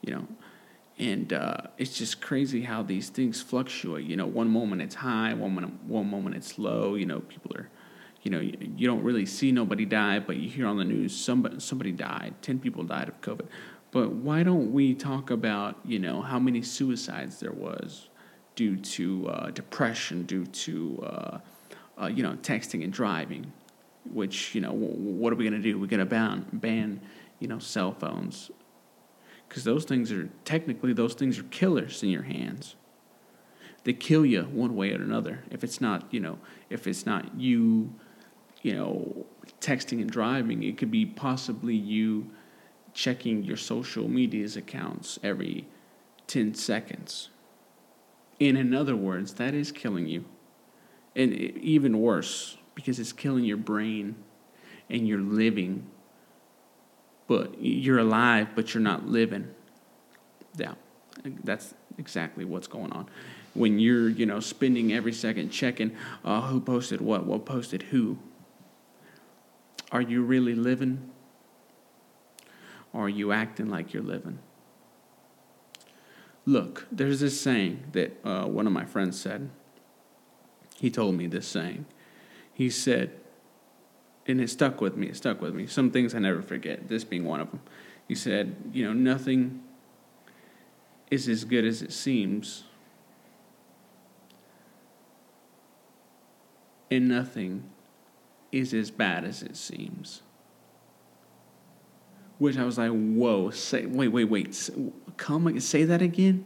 you 0.00 0.14
know 0.14 0.26
and 0.98 1.32
uh, 1.32 1.58
it's 1.76 1.96
just 1.96 2.20
crazy 2.20 2.62
how 2.62 2.82
these 2.82 3.10
things 3.10 3.42
fluctuate. 3.42 4.06
You 4.06 4.16
know, 4.16 4.26
one 4.26 4.48
moment 4.48 4.80
it's 4.80 4.94
high, 4.94 5.34
one 5.34 5.54
moment 5.54 5.84
one 5.84 6.08
moment 6.10 6.36
it's 6.36 6.58
low. 6.58 6.94
You 6.94 7.06
know, 7.06 7.20
people 7.20 7.54
are, 7.56 7.68
you 8.22 8.30
know, 8.30 8.40
you, 8.40 8.56
you 8.76 8.86
don't 8.86 9.02
really 9.02 9.26
see 9.26 9.52
nobody 9.52 9.84
die, 9.84 10.18
but 10.20 10.36
you 10.36 10.48
hear 10.48 10.66
on 10.66 10.78
the 10.78 10.84
news 10.84 11.14
somebody 11.14 11.60
somebody 11.60 11.92
died, 11.92 12.34
ten 12.40 12.58
people 12.58 12.82
died 12.82 13.08
of 13.08 13.20
COVID. 13.20 13.46
But 13.90 14.12
why 14.12 14.42
don't 14.42 14.72
we 14.72 14.94
talk 14.94 15.30
about 15.30 15.78
you 15.84 15.98
know 15.98 16.22
how 16.22 16.38
many 16.38 16.62
suicides 16.62 17.40
there 17.40 17.52
was 17.52 18.08
due 18.54 18.76
to 18.76 19.28
uh, 19.28 19.50
depression, 19.50 20.24
due 20.24 20.46
to 20.46 21.04
uh, 21.04 21.38
uh 22.00 22.06
you 22.06 22.22
know 22.22 22.36
texting 22.36 22.82
and 22.82 22.92
driving, 22.92 23.52
which 24.10 24.54
you 24.54 24.62
know 24.62 24.72
what 24.72 25.30
are 25.30 25.36
we 25.36 25.44
gonna 25.44 25.58
do? 25.58 25.78
We're 25.78 25.88
gonna 25.88 26.06
ban 26.06 26.46
ban 26.54 27.02
you 27.38 27.48
know 27.48 27.58
cell 27.58 27.92
phones 27.92 28.50
because 29.48 29.64
those 29.64 29.84
things 29.84 30.12
are 30.12 30.28
technically 30.44 30.92
those 30.92 31.14
things 31.14 31.38
are 31.38 31.44
killers 31.44 32.02
in 32.02 32.08
your 32.08 32.22
hands. 32.22 32.76
They 33.84 33.92
kill 33.92 34.26
you 34.26 34.42
one 34.42 34.74
way 34.74 34.92
or 34.92 35.02
another. 35.02 35.44
If 35.50 35.62
it's 35.62 35.80
not 35.80 36.12
you 36.12 36.20
know 36.20 36.38
if 36.70 36.86
it's 36.86 37.06
not 37.06 37.38
you 37.38 37.92
you 38.62 38.74
know 38.74 39.26
texting 39.60 40.00
and 40.00 40.10
driving 40.10 40.62
it 40.62 40.76
could 40.76 40.90
be 40.90 41.06
possibly 41.06 41.74
you 41.74 42.30
checking 42.92 43.44
your 43.44 43.56
social 43.56 44.08
media's 44.08 44.56
accounts 44.56 45.18
every 45.22 45.66
10 46.26 46.54
seconds. 46.54 47.30
And 48.40 48.58
in 48.58 48.74
other 48.74 48.96
words 48.96 49.34
that 49.34 49.54
is 49.54 49.70
killing 49.70 50.06
you. 50.06 50.24
And 51.14 51.32
even 51.32 52.00
worse 52.00 52.58
because 52.74 52.98
it's 52.98 53.12
killing 53.12 53.44
your 53.44 53.56
brain 53.56 54.16
and 54.90 55.06
you're 55.06 55.20
living 55.20 55.86
but 57.26 57.60
you're 57.60 57.98
alive, 57.98 58.48
but 58.54 58.74
you're 58.74 58.82
not 58.82 59.06
living. 59.06 59.48
Yeah, 60.56 60.74
that's 61.44 61.74
exactly 61.98 62.44
what's 62.44 62.66
going 62.66 62.92
on. 62.92 63.08
When 63.54 63.78
you're, 63.78 64.08
you 64.08 64.26
know, 64.26 64.40
spending 64.40 64.92
every 64.92 65.12
second 65.12 65.50
checking 65.50 65.96
uh, 66.24 66.42
who 66.42 66.60
posted 66.60 67.00
what, 67.00 67.26
what 67.26 67.46
posted 67.46 67.84
who, 67.84 68.18
are 69.92 70.02
you 70.02 70.22
really 70.22 70.54
living? 70.54 71.10
Or 72.92 73.06
are 73.06 73.08
you 73.08 73.32
acting 73.32 73.68
like 73.68 73.92
you're 73.92 74.02
living? 74.02 74.38
Look, 76.44 76.86
there's 76.92 77.20
this 77.20 77.40
saying 77.40 77.84
that 77.92 78.18
uh, 78.24 78.46
one 78.46 78.66
of 78.66 78.72
my 78.72 78.84
friends 78.84 79.20
said. 79.20 79.50
He 80.78 80.90
told 80.90 81.14
me 81.14 81.26
this 81.26 81.46
saying. 81.48 81.86
He 82.52 82.70
said, 82.70 83.12
and 84.26 84.40
it 84.40 84.50
stuck 84.50 84.80
with 84.80 84.96
me. 84.96 85.08
It 85.08 85.16
stuck 85.16 85.40
with 85.40 85.54
me. 85.54 85.66
Some 85.66 85.90
things 85.90 86.14
I 86.14 86.18
never 86.18 86.42
forget. 86.42 86.88
This 86.88 87.04
being 87.04 87.24
one 87.24 87.40
of 87.40 87.50
them. 87.50 87.60
He 88.08 88.14
said, 88.14 88.56
"You 88.72 88.84
know, 88.84 88.92
nothing 88.92 89.62
is 91.10 91.28
as 91.28 91.44
good 91.44 91.64
as 91.64 91.82
it 91.82 91.92
seems, 91.92 92.64
and 96.90 97.08
nothing 97.08 97.70
is 98.52 98.74
as 98.74 98.90
bad 98.90 99.24
as 99.24 99.42
it 99.42 99.56
seems." 99.56 100.22
Which 102.38 102.58
I 102.58 102.64
was 102.64 102.78
like, 102.78 102.90
"Whoa! 102.90 103.50
Say, 103.50 103.86
wait, 103.86 104.08
wait, 104.08 104.24
wait! 104.24 104.70
Come, 105.16 105.58
say 105.60 105.84
that 105.84 106.02
again." 106.02 106.44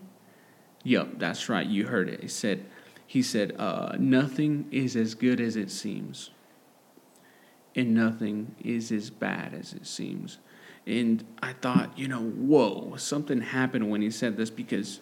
Yup, 0.82 1.18
that's 1.18 1.48
right. 1.48 1.66
You 1.66 1.86
heard 1.86 2.08
it. 2.08 2.22
He 2.22 2.28
said, 2.28 2.64
"He 3.06 3.22
said, 3.22 3.54
uh, 3.58 3.96
nothing 3.98 4.66
is 4.70 4.96
as 4.96 5.14
good 5.14 5.40
as 5.40 5.56
it 5.56 5.70
seems." 5.70 6.30
And 7.76 7.94
nothing 7.94 8.54
is 8.64 8.90
as 8.92 9.10
bad 9.10 9.54
as 9.54 9.72
it 9.72 9.86
seems. 9.86 10.38
And 10.86 11.24
I 11.42 11.52
thought, 11.52 11.96
you 11.98 12.08
know, 12.08 12.20
whoa, 12.22 12.96
something 12.96 13.40
happened 13.40 13.90
when 13.90 14.02
he 14.02 14.10
said 14.10 14.36
this 14.36 14.50
because 14.50 15.00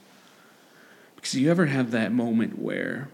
Because 1.16 1.34
you 1.34 1.50
ever 1.50 1.66
have 1.66 1.90
that 1.92 2.12
moment 2.12 2.58
where, 2.58 3.10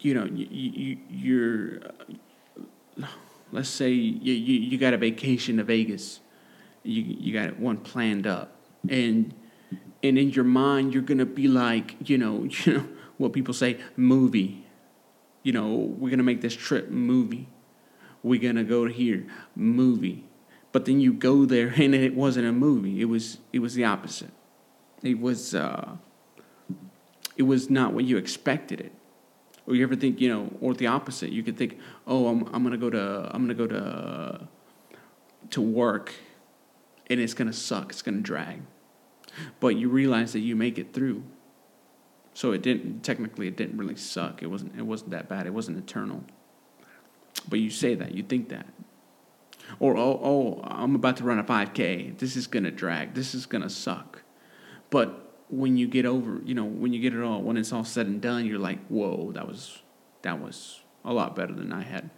you 0.00 0.14
know, 0.14 0.24
you, 0.24 0.46
you 0.50 0.98
you're, 1.08 1.80
let's 3.52 3.68
say 3.68 3.90
you, 3.90 4.32
you 4.32 4.60
you 4.60 4.78
got 4.78 4.94
a 4.94 4.98
vacation 4.98 5.58
to 5.58 5.64
Vegas, 5.64 6.20
you 6.82 7.02
you 7.02 7.32
got 7.32 7.58
one 7.58 7.76
planned 7.78 8.26
up, 8.26 8.56
and 8.88 9.34
and 10.02 10.18
in 10.18 10.30
your 10.30 10.44
mind 10.44 10.94
you're 10.94 11.02
gonna 11.02 11.26
be 11.26 11.48
like, 11.48 11.96
you 12.08 12.18
know, 12.18 12.44
you 12.64 12.72
know 12.74 12.88
what 13.18 13.32
people 13.32 13.54
say, 13.54 13.78
movie. 13.96 14.64
You 15.42 15.52
know, 15.52 15.68
we're 15.98 16.10
gonna 16.10 16.22
make 16.22 16.40
this 16.40 16.54
trip 16.56 16.90
movie. 16.90 17.48
We're 18.22 18.40
gonna 18.40 18.64
go 18.64 18.86
here, 18.86 19.26
movie. 19.54 20.24
But 20.72 20.84
then 20.84 21.00
you 21.00 21.12
go 21.12 21.44
there 21.44 21.68
and 21.76 21.94
it 21.94 22.14
wasn't 22.14 22.46
a 22.46 22.52
movie. 22.52 23.00
It 23.00 23.06
was 23.06 23.38
it 23.52 23.60
was 23.60 23.74
the 23.74 23.84
opposite. 23.84 24.30
It 25.02 25.20
was 25.20 25.54
uh, 25.54 25.96
it 27.36 27.44
was 27.44 27.70
not 27.70 27.92
what 27.92 28.04
you 28.04 28.16
expected 28.16 28.80
it. 28.80 28.92
Or 29.66 29.74
you 29.74 29.82
ever 29.84 29.94
think, 29.94 30.20
you 30.20 30.28
know, 30.28 30.50
or 30.60 30.74
the 30.74 30.88
opposite. 30.88 31.30
You 31.30 31.42
could 31.42 31.56
think, 31.56 31.78
oh, 32.06 32.28
I'm 32.28 32.42
I'm 32.54 32.62
gonna 32.62 32.76
go 32.76 32.90
to 32.90 33.30
I'm 33.32 33.42
gonna 33.42 33.54
go 33.54 33.66
to 33.66 34.48
to 35.50 35.60
work, 35.60 36.12
and 37.08 37.20
it's 37.20 37.34
gonna 37.34 37.52
suck. 37.52 37.90
It's 37.90 38.02
gonna 38.02 38.18
drag. 38.18 38.62
But 39.60 39.76
you 39.76 39.88
realize 39.88 40.32
that 40.32 40.40
you 40.40 40.56
make 40.56 40.78
it 40.78 40.92
through. 40.92 41.22
So 42.34 42.52
it 42.52 42.62
didn't 42.62 43.02
technically 43.02 43.48
it 43.48 43.56
didn't 43.56 43.76
really 43.76 43.96
suck. 43.96 44.42
It 44.42 44.46
wasn't 44.46 44.76
it 44.78 44.86
wasn't 44.86 45.10
that 45.10 45.28
bad. 45.28 45.46
It 45.46 45.54
wasn't 45.54 45.78
eternal. 45.78 46.24
But 47.48 47.60
you 47.60 47.70
say 47.70 47.94
that, 47.94 48.14
you 48.14 48.22
think 48.22 48.48
that. 48.50 48.66
Or 49.78 49.96
oh 49.96 50.20
oh 50.22 50.60
I'm 50.64 50.94
about 50.94 51.16
to 51.18 51.24
run 51.24 51.38
a 51.38 51.44
5k. 51.44 52.18
This 52.18 52.36
is 52.36 52.46
going 52.46 52.64
to 52.64 52.70
drag. 52.70 53.14
This 53.14 53.34
is 53.34 53.46
going 53.46 53.62
to 53.62 53.70
suck. 53.70 54.22
But 54.90 55.36
when 55.48 55.76
you 55.76 55.86
get 55.86 56.06
over, 56.06 56.40
you 56.44 56.54
know, 56.54 56.64
when 56.64 56.92
you 56.92 57.00
get 57.00 57.14
it 57.14 57.22
all, 57.22 57.42
when 57.42 57.56
it's 57.56 57.72
all 57.72 57.84
said 57.84 58.06
and 58.06 58.20
done, 58.20 58.46
you're 58.46 58.58
like, 58.58 58.84
"Whoa, 58.88 59.32
that 59.32 59.46
was 59.46 59.82
that 60.22 60.40
was 60.40 60.80
a 61.04 61.12
lot 61.12 61.36
better 61.36 61.52
than 61.52 61.72
I 61.72 61.82
had 61.82 62.10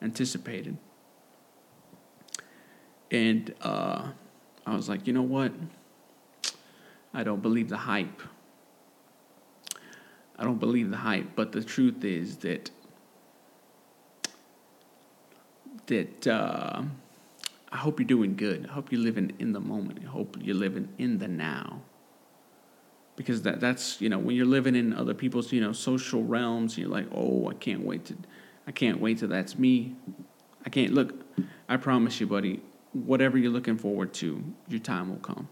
anticipated." 0.00 0.76
And 3.10 3.54
uh, 3.60 4.08
I 4.66 4.74
was 4.74 4.88
like, 4.88 5.06
you 5.06 5.12
know 5.12 5.22
what? 5.22 5.52
I 7.12 7.22
don't 7.22 7.42
believe 7.42 7.68
the 7.68 7.76
hype. 7.76 8.22
I 10.38 10.44
don't 10.44 10.58
believe 10.58 10.90
the 10.90 10.96
hype, 10.96 11.36
but 11.36 11.52
the 11.52 11.62
truth 11.62 12.04
is 12.04 12.38
that 12.38 12.70
that 15.86 16.26
uh, 16.26 16.82
I 17.70 17.76
hope 17.76 17.98
you're 18.00 18.06
doing 18.06 18.36
good. 18.36 18.66
I 18.68 18.72
hope 18.72 18.92
you're 18.92 19.00
living 19.00 19.32
in 19.38 19.52
the 19.52 19.60
moment. 19.60 20.00
I 20.02 20.08
hope 20.08 20.36
you're 20.40 20.56
living 20.56 20.88
in 20.98 21.18
the 21.18 21.28
now. 21.28 21.82
Because 23.16 23.42
that 23.42 23.60
that's 23.60 24.00
you 24.00 24.08
know 24.08 24.18
when 24.18 24.36
you're 24.36 24.46
living 24.46 24.74
in 24.74 24.92
other 24.94 25.14
people's 25.14 25.52
you 25.52 25.60
know 25.60 25.72
social 25.72 26.22
realms, 26.22 26.78
you're 26.78 26.88
like, 26.88 27.06
oh, 27.14 27.48
I 27.48 27.54
can't 27.54 27.84
wait 27.84 28.06
to, 28.06 28.16
I 28.66 28.72
can't 28.72 29.00
wait 29.00 29.18
till 29.18 29.28
that's 29.28 29.58
me. 29.58 29.94
I 30.64 30.70
can't 30.70 30.92
look. 30.92 31.14
I 31.68 31.76
promise 31.76 32.20
you, 32.20 32.26
buddy. 32.26 32.62
Whatever 32.92 33.38
you're 33.38 33.52
looking 33.52 33.78
forward 33.78 34.12
to, 34.14 34.44
your 34.68 34.80
time 34.80 35.08
will 35.08 35.16
come 35.16 35.48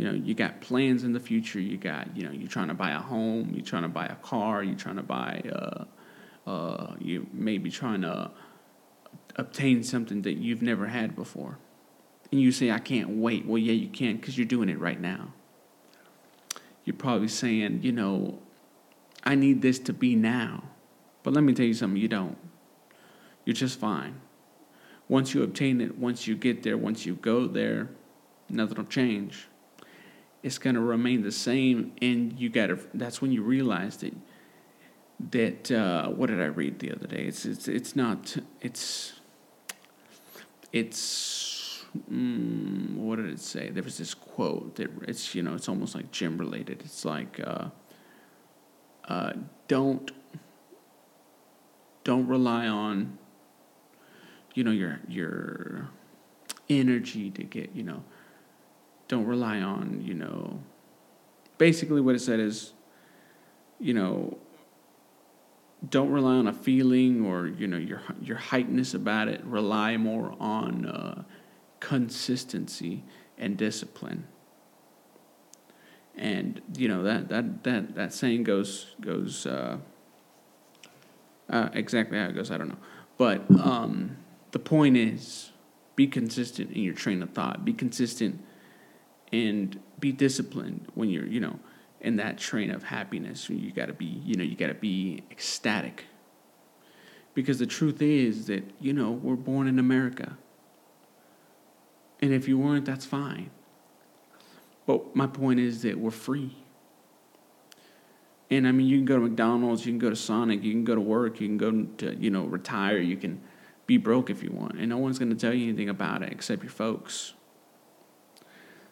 you 0.00 0.06
know 0.06 0.12
you 0.12 0.32
got 0.32 0.62
plans 0.62 1.04
in 1.04 1.12
the 1.12 1.20
future 1.20 1.60
you 1.60 1.76
got 1.76 2.16
you 2.16 2.22
know 2.22 2.30
you're 2.30 2.48
trying 2.48 2.68
to 2.68 2.74
buy 2.74 2.92
a 2.92 2.98
home 2.98 3.50
you're 3.52 3.62
trying 3.62 3.82
to 3.82 3.88
buy 3.88 4.06
a 4.06 4.14
car 4.16 4.62
you're 4.62 4.74
trying 4.74 4.96
to 4.96 5.02
buy 5.02 5.42
uh, 5.52 5.84
uh, 6.48 6.94
you 6.98 7.26
may 7.34 7.58
be 7.58 7.70
trying 7.70 8.00
to 8.00 8.30
obtain 9.36 9.82
something 9.82 10.22
that 10.22 10.34
you've 10.34 10.62
never 10.62 10.86
had 10.86 11.16
before. 11.16 11.58
And 12.30 12.40
you 12.40 12.52
say 12.52 12.70
i 12.70 12.78
can't 12.78 13.10
wait. 13.10 13.46
Well 13.46 13.58
yeah 13.58 13.72
you 13.72 13.88
can 13.88 14.16
because 14.16 14.36
you're 14.36 14.46
doing 14.46 14.68
it 14.68 14.78
right 14.78 15.00
now. 15.00 15.32
You're 16.84 16.96
probably 16.96 17.28
saying 17.28 17.80
you 17.82 17.92
know 17.92 18.38
i 19.24 19.34
need 19.34 19.62
this 19.62 19.78
to 19.80 19.92
be 19.92 20.14
now. 20.14 20.64
But 21.22 21.34
let 21.34 21.44
me 21.44 21.52
tell 21.52 21.66
you 21.66 21.74
something 21.74 22.00
you 22.00 22.08
don't. 22.08 22.38
You're 23.44 23.54
just 23.54 23.78
fine. 23.78 24.20
Once 25.08 25.34
you 25.34 25.42
obtain 25.42 25.80
it 25.80 25.98
once 25.98 26.26
you 26.26 26.36
get 26.36 26.62
there 26.62 26.76
once 26.76 27.04
you 27.04 27.14
go 27.16 27.46
there 27.46 27.90
nothing 28.48 28.76
will 28.76 28.84
change. 28.84 29.48
It's 30.42 30.58
going 30.58 30.74
to 30.74 30.80
remain 30.80 31.22
the 31.22 31.32
same 31.32 31.92
and 32.00 32.38
you 32.38 32.48
got 32.48 32.68
to 32.68 32.78
that's 32.94 33.20
when 33.20 33.32
you 33.32 33.42
realize 33.42 33.98
that 33.98 34.14
that 35.30 35.70
uh, 35.70 36.08
what 36.08 36.28
did 36.28 36.40
i 36.40 36.46
read 36.46 36.78
the 36.78 36.92
other 36.92 37.06
day? 37.06 37.24
It's 37.24 37.44
it's 37.44 37.68
it's 37.68 37.94
not 37.94 38.36
it's 38.60 39.14
it's 40.72 41.84
mm, 42.10 42.96
what 42.96 43.16
did 43.16 43.26
it 43.26 43.40
say? 43.40 43.70
There 43.70 43.82
was 43.82 43.98
this 43.98 44.14
quote 44.14 44.76
that 44.76 44.90
it's 45.06 45.34
you 45.34 45.42
know 45.42 45.54
it's 45.54 45.68
almost 45.68 45.94
like 45.94 46.10
gym 46.10 46.38
related. 46.38 46.82
It's 46.84 47.04
like 47.04 47.40
uh, 47.44 47.66
uh, 49.08 49.32
don't 49.68 50.10
don't 52.04 52.26
rely 52.26 52.66
on 52.66 53.18
you 54.54 54.64
know 54.64 54.70
your 54.70 55.00
your 55.08 55.90
energy 56.68 57.30
to 57.30 57.42
get 57.42 57.74
you 57.74 57.82
know 57.82 58.02
don't 59.10 59.26
rely 59.26 59.60
on, 59.60 60.00
you 60.02 60.14
know, 60.14 60.60
basically 61.58 62.00
what 62.00 62.14
it 62.14 62.20
said 62.20 62.38
is, 62.38 62.72
you 63.80 63.92
know, 63.92 64.38
don't 65.88 66.10
rely 66.10 66.34
on 66.34 66.46
a 66.46 66.52
feeling 66.52 67.24
or 67.24 67.46
you 67.46 67.66
know 67.66 67.76
your 67.76 68.02
your 68.20 68.36
heightness 68.36 68.94
about 68.94 69.28
it. 69.28 69.42
Rely 69.44 69.96
more 69.96 70.34
on 70.38 70.86
uh, 70.86 71.22
consistency 71.80 73.04
and 73.38 73.56
discipline. 73.56 74.26
And 76.16 76.60
you 76.76 76.88
know 76.88 77.02
that 77.02 77.28
that 77.28 77.64
that 77.64 77.94
that 77.94 78.12
saying 78.12 78.44
goes 78.44 78.94
goes 79.00 79.46
uh, 79.46 79.78
uh, 81.48 81.68
exactly 81.72 82.18
how 82.18 82.26
it 82.26 82.34
goes. 82.34 82.50
I 82.50 82.58
don't 82.58 82.68
know, 82.68 82.78
but 83.16 83.42
um, 83.58 84.16
the 84.50 84.58
point 84.58 84.96
is, 84.96 85.50
be 85.96 86.06
consistent 86.06 86.72
in 86.72 86.82
your 86.82 86.94
train 86.94 87.22
of 87.22 87.30
thought. 87.30 87.64
Be 87.64 87.72
consistent 87.72 88.42
and 89.32 89.80
be 89.98 90.12
disciplined 90.12 90.88
when 90.94 91.10
you're, 91.10 91.26
you 91.26 91.40
know, 91.40 91.58
in 92.00 92.16
that 92.16 92.38
train 92.38 92.70
of 92.70 92.84
happiness. 92.84 93.48
You 93.50 93.72
got 93.72 93.86
to 93.86 93.92
be, 93.92 94.06
you 94.06 94.36
know, 94.36 94.44
you 94.44 94.56
got 94.56 94.68
to 94.68 94.74
be 94.74 95.22
ecstatic. 95.30 96.04
Because 97.34 97.58
the 97.58 97.66
truth 97.66 98.02
is 98.02 98.46
that, 98.46 98.64
you 98.80 98.92
know, 98.92 99.10
we're 99.10 99.36
born 99.36 99.68
in 99.68 99.78
America. 99.78 100.36
And 102.20 102.32
if 102.32 102.48
you 102.48 102.58
weren't, 102.58 102.84
that's 102.84 103.06
fine. 103.06 103.50
But 104.86 105.14
my 105.14 105.26
point 105.26 105.60
is 105.60 105.82
that 105.82 105.98
we're 105.98 106.10
free. 106.10 106.56
And 108.50 108.66
I 108.66 108.72
mean, 108.72 108.88
you 108.88 108.98
can 108.98 109.04
go 109.04 109.14
to 109.14 109.22
McDonald's, 109.22 109.86
you 109.86 109.92
can 109.92 110.00
go 110.00 110.10
to 110.10 110.16
Sonic, 110.16 110.64
you 110.64 110.72
can 110.72 110.84
go 110.84 110.96
to 110.96 111.00
work, 111.00 111.40
you 111.40 111.46
can 111.46 111.56
go 111.56 111.70
to, 111.98 112.16
you 112.16 112.30
know, 112.30 112.44
retire, 112.44 112.98
you 112.98 113.16
can 113.16 113.40
be 113.86 113.96
broke 113.96 114.28
if 114.28 114.42
you 114.42 114.50
want. 114.50 114.74
And 114.78 114.88
no 114.88 114.98
one's 114.98 115.18
going 115.18 115.30
to 115.30 115.36
tell 115.36 115.54
you 115.54 115.68
anything 115.68 115.88
about 115.88 116.22
it 116.22 116.32
except 116.32 116.62
your 116.62 116.72
folks. 116.72 117.34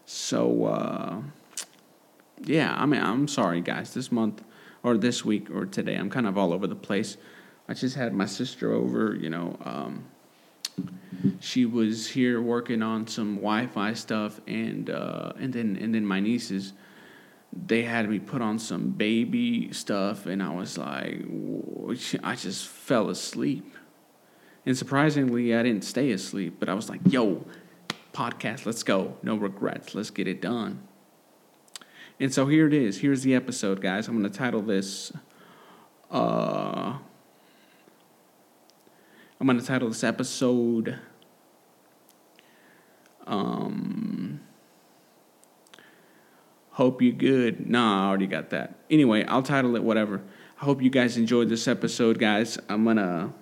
So, 0.05 0.67
uh, 0.67 1.21
yeah, 2.45 2.75
I 2.77 2.87
mean, 2.87 3.03
I'm 3.03 3.29
sorry, 3.29 3.61
guys. 3.61 3.95
This 3.95 4.11
month 4.13 4.43
or 4.83 4.97
this 4.97 5.25
week 5.25 5.51
or 5.51 5.67
today, 5.67 5.95
I'm 5.95 6.11
kind 6.11 6.27
of 6.27 6.39
all 6.39 6.53
over 6.53 6.67
the 6.67 6.77
place. 6.77 7.17
I 7.69 7.75
just 7.75 7.97
had 7.97 8.15
my 8.15 8.27
sister 8.27 8.73
over, 8.73 9.15
you 9.15 9.31
know. 9.31 9.59
Um, 9.65 10.07
she 11.41 11.67
was 11.67 12.09
here 12.09 12.41
working 12.41 12.83
on 12.83 13.07
some 13.07 13.37
Wi-Fi 13.37 13.95
stuff, 13.95 14.41
and 14.47 14.89
uh, 14.91 15.33
and 15.39 15.53
then 15.53 15.77
and 15.81 15.95
then 15.95 16.07
my 16.07 16.21
nieces, 16.21 16.73
they 17.53 17.83
had 17.83 18.09
me 18.09 18.19
put 18.19 18.41
on 18.41 18.59
some 18.59 18.91
baby 18.91 19.73
stuff, 19.73 20.27
and 20.27 20.43
I 20.43 20.55
was 20.55 20.79
like, 20.79 21.25
I 22.25 22.35
just 22.37 22.67
fell 22.67 23.11
asleep. 23.11 23.75
And 24.65 24.77
surprisingly, 24.77 25.55
I 25.55 25.63
didn't 25.63 25.85
stay 25.85 26.11
asleep, 26.11 26.57
but 26.59 26.69
I 26.69 26.75
was 26.75 26.91
like, 26.91 27.01
yo, 27.07 27.47
podcast. 28.19 28.67
Let's 28.67 28.83
go. 28.83 29.17
No 29.23 29.37
regrets. 29.37 29.95
Let's 29.95 30.11
get 30.11 30.27
it 30.27 30.43
done. 30.43 30.88
And 32.21 32.33
so 32.33 32.47
here 32.47 32.67
it 32.67 32.75
is. 32.75 32.99
Here's 32.99 33.23
the 33.23 33.35
episode, 33.35 33.81
guys. 33.81 34.09
I'm 34.09 34.19
going 34.19 34.31
to 34.31 34.37
title 34.37 34.63
this. 34.63 35.13
Uh, 36.11 36.99
I'm 39.41 39.47
going 39.47 39.59
to 39.59 39.65
title 39.65 39.89
this 39.89 40.03
episode. 40.03 40.99
Um, 43.27 44.41
hope 46.73 47.03
you 47.03 47.13
good. 47.13 47.69
Nah, 47.69 48.05
I 48.05 48.09
already 48.09 48.27
got 48.27 48.51
that. 48.51 48.81
Anyway, 48.91 49.25
I'll 49.25 49.43
title 49.43 49.77
it 49.77 49.85
whatever. 49.85 50.23
I 50.61 50.65
hope 50.65 50.83
you 50.83 50.91
guys 50.91 51.17
enjoyed 51.17 51.49
this 51.49 51.69
episode, 51.69 52.19
guys. 52.19 52.59
I'm 52.69 52.85
gonna 52.85 53.33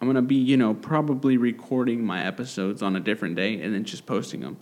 I'm 0.00 0.08
gonna 0.08 0.22
be, 0.22 0.36
you 0.36 0.56
know, 0.56 0.74
probably 0.74 1.36
recording 1.36 2.04
my 2.04 2.24
episodes 2.24 2.82
on 2.82 2.96
a 2.96 3.00
different 3.00 3.36
day 3.36 3.60
and 3.60 3.72
then 3.74 3.84
just 3.84 4.06
posting 4.06 4.40
them. 4.40 4.56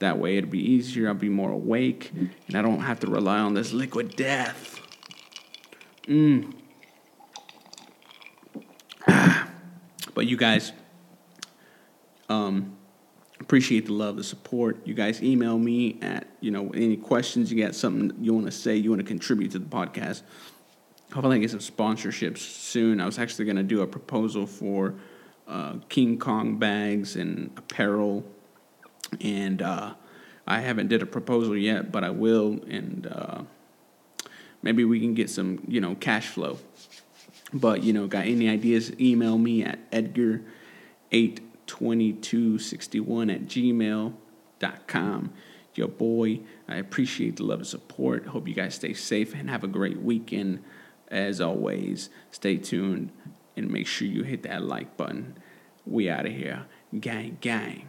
That 0.00 0.18
way 0.18 0.36
it'd 0.36 0.50
be 0.50 0.60
easier. 0.60 1.08
I'll 1.08 1.14
be 1.14 1.28
more 1.28 1.50
awake, 1.50 2.12
and 2.48 2.56
I 2.56 2.62
don't 2.62 2.80
have 2.80 3.00
to 3.00 3.06
rely 3.06 3.38
on 3.38 3.54
this 3.54 3.72
liquid 3.72 4.16
death. 4.16 4.80
Mm. 6.06 6.52
but 10.14 10.26
you 10.26 10.36
guys, 10.36 10.72
um, 12.28 12.76
appreciate 13.40 13.86
the 13.86 13.92
love, 13.92 14.16
the 14.16 14.24
support. 14.24 14.86
You 14.86 14.94
guys 14.94 15.22
email 15.22 15.58
me 15.58 15.98
at, 16.02 16.26
you 16.40 16.50
know, 16.50 16.70
any 16.70 16.96
questions 16.96 17.52
you 17.52 17.62
got, 17.62 17.74
something 17.74 18.12
you 18.20 18.34
want 18.34 18.46
to 18.46 18.52
say, 18.52 18.76
you 18.76 18.90
want 18.90 19.00
to 19.00 19.06
contribute 19.06 19.52
to 19.52 19.58
the 19.58 19.66
podcast. 19.66 20.22
Hopefully, 21.12 21.36
I 21.36 21.40
get 21.40 21.50
some 21.50 21.60
sponsorships 21.60 22.38
soon. 22.38 23.00
I 23.00 23.06
was 23.06 23.18
actually 23.18 23.44
going 23.44 23.56
to 23.56 23.62
do 23.62 23.82
a 23.82 23.86
proposal 23.86 24.46
for 24.46 24.94
uh, 25.46 25.74
King 25.88 26.18
Kong 26.18 26.58
bags 26.58 27.16
and 27.16 27.50
apparel, 27.56 28.24
and 29.20 29.62
uh, 29.62 29.94
I 30.46 30.60
haven't 30.60 30.88
did 30.88 31.02
a 31.02 31.06
proposal 31.06 31.56
yet, 31.56 31.90
but 31.90 32.04
I 32.04 32.10
will, 32.10 32.60
and 32.68 33.06
uh, 33.10 33.42
maybe 34.62 34.84
we 34.84 35.00
can 35.00 35.14
get 35.14 35.30
some, 35.30 35.62
you 35.66 35.80
know, 35.80 35.94
cash 35.94 36.28
flow. 36.28 36.58
But 37.52 37.82
you 37.82 37.92
know, 37.92 38.06
got 38.06 38.26
any 38.26 38.48
ideas? 38.48 38.92
Email 39.00 39.38
me 39.38 39.62
at 39.62 39.78
Edgar 39.92 40.42
eight 41.12 41.40
2261 41.66 43.30
at 43.30 43.42
gmail.com. 43.42 45.32
Your 45.74 45.88
boy, 45.88 46.40
I 46.68 46.76
appreciate 46.76 47.36
the 47.36 47.44
love 47.44 47.60
and 47.60 47.66
support. 47.66 48.26
Hope 48.26 48.46
you 48.46 48.54
guys 48.54 48.74
stay 48.74 48.94
safe 48.94 49.34
and 49.34 49.50
have 49.50 49.64
a 49.64 49.68
great 49.68 50.00
weekend. 50.00 50.62
As 51.08 51.40
always, 51.40 52.10
stay 52.30 52.56
tuned 52.56 53.10
and 53.56 53.70
make 53.70 53.86
sure 53.86 54.06
you 54.08 54.22
hit 54.22 54.42
that 54.44 54.62
like 54.62 54.96
button. 54.96 55.36
We 55.86 56.08
out 56.08 56.26
of 56.26 56.32
here. 56.32 56.66
Gang, 56.98 57.38
gang. 57.40 57.86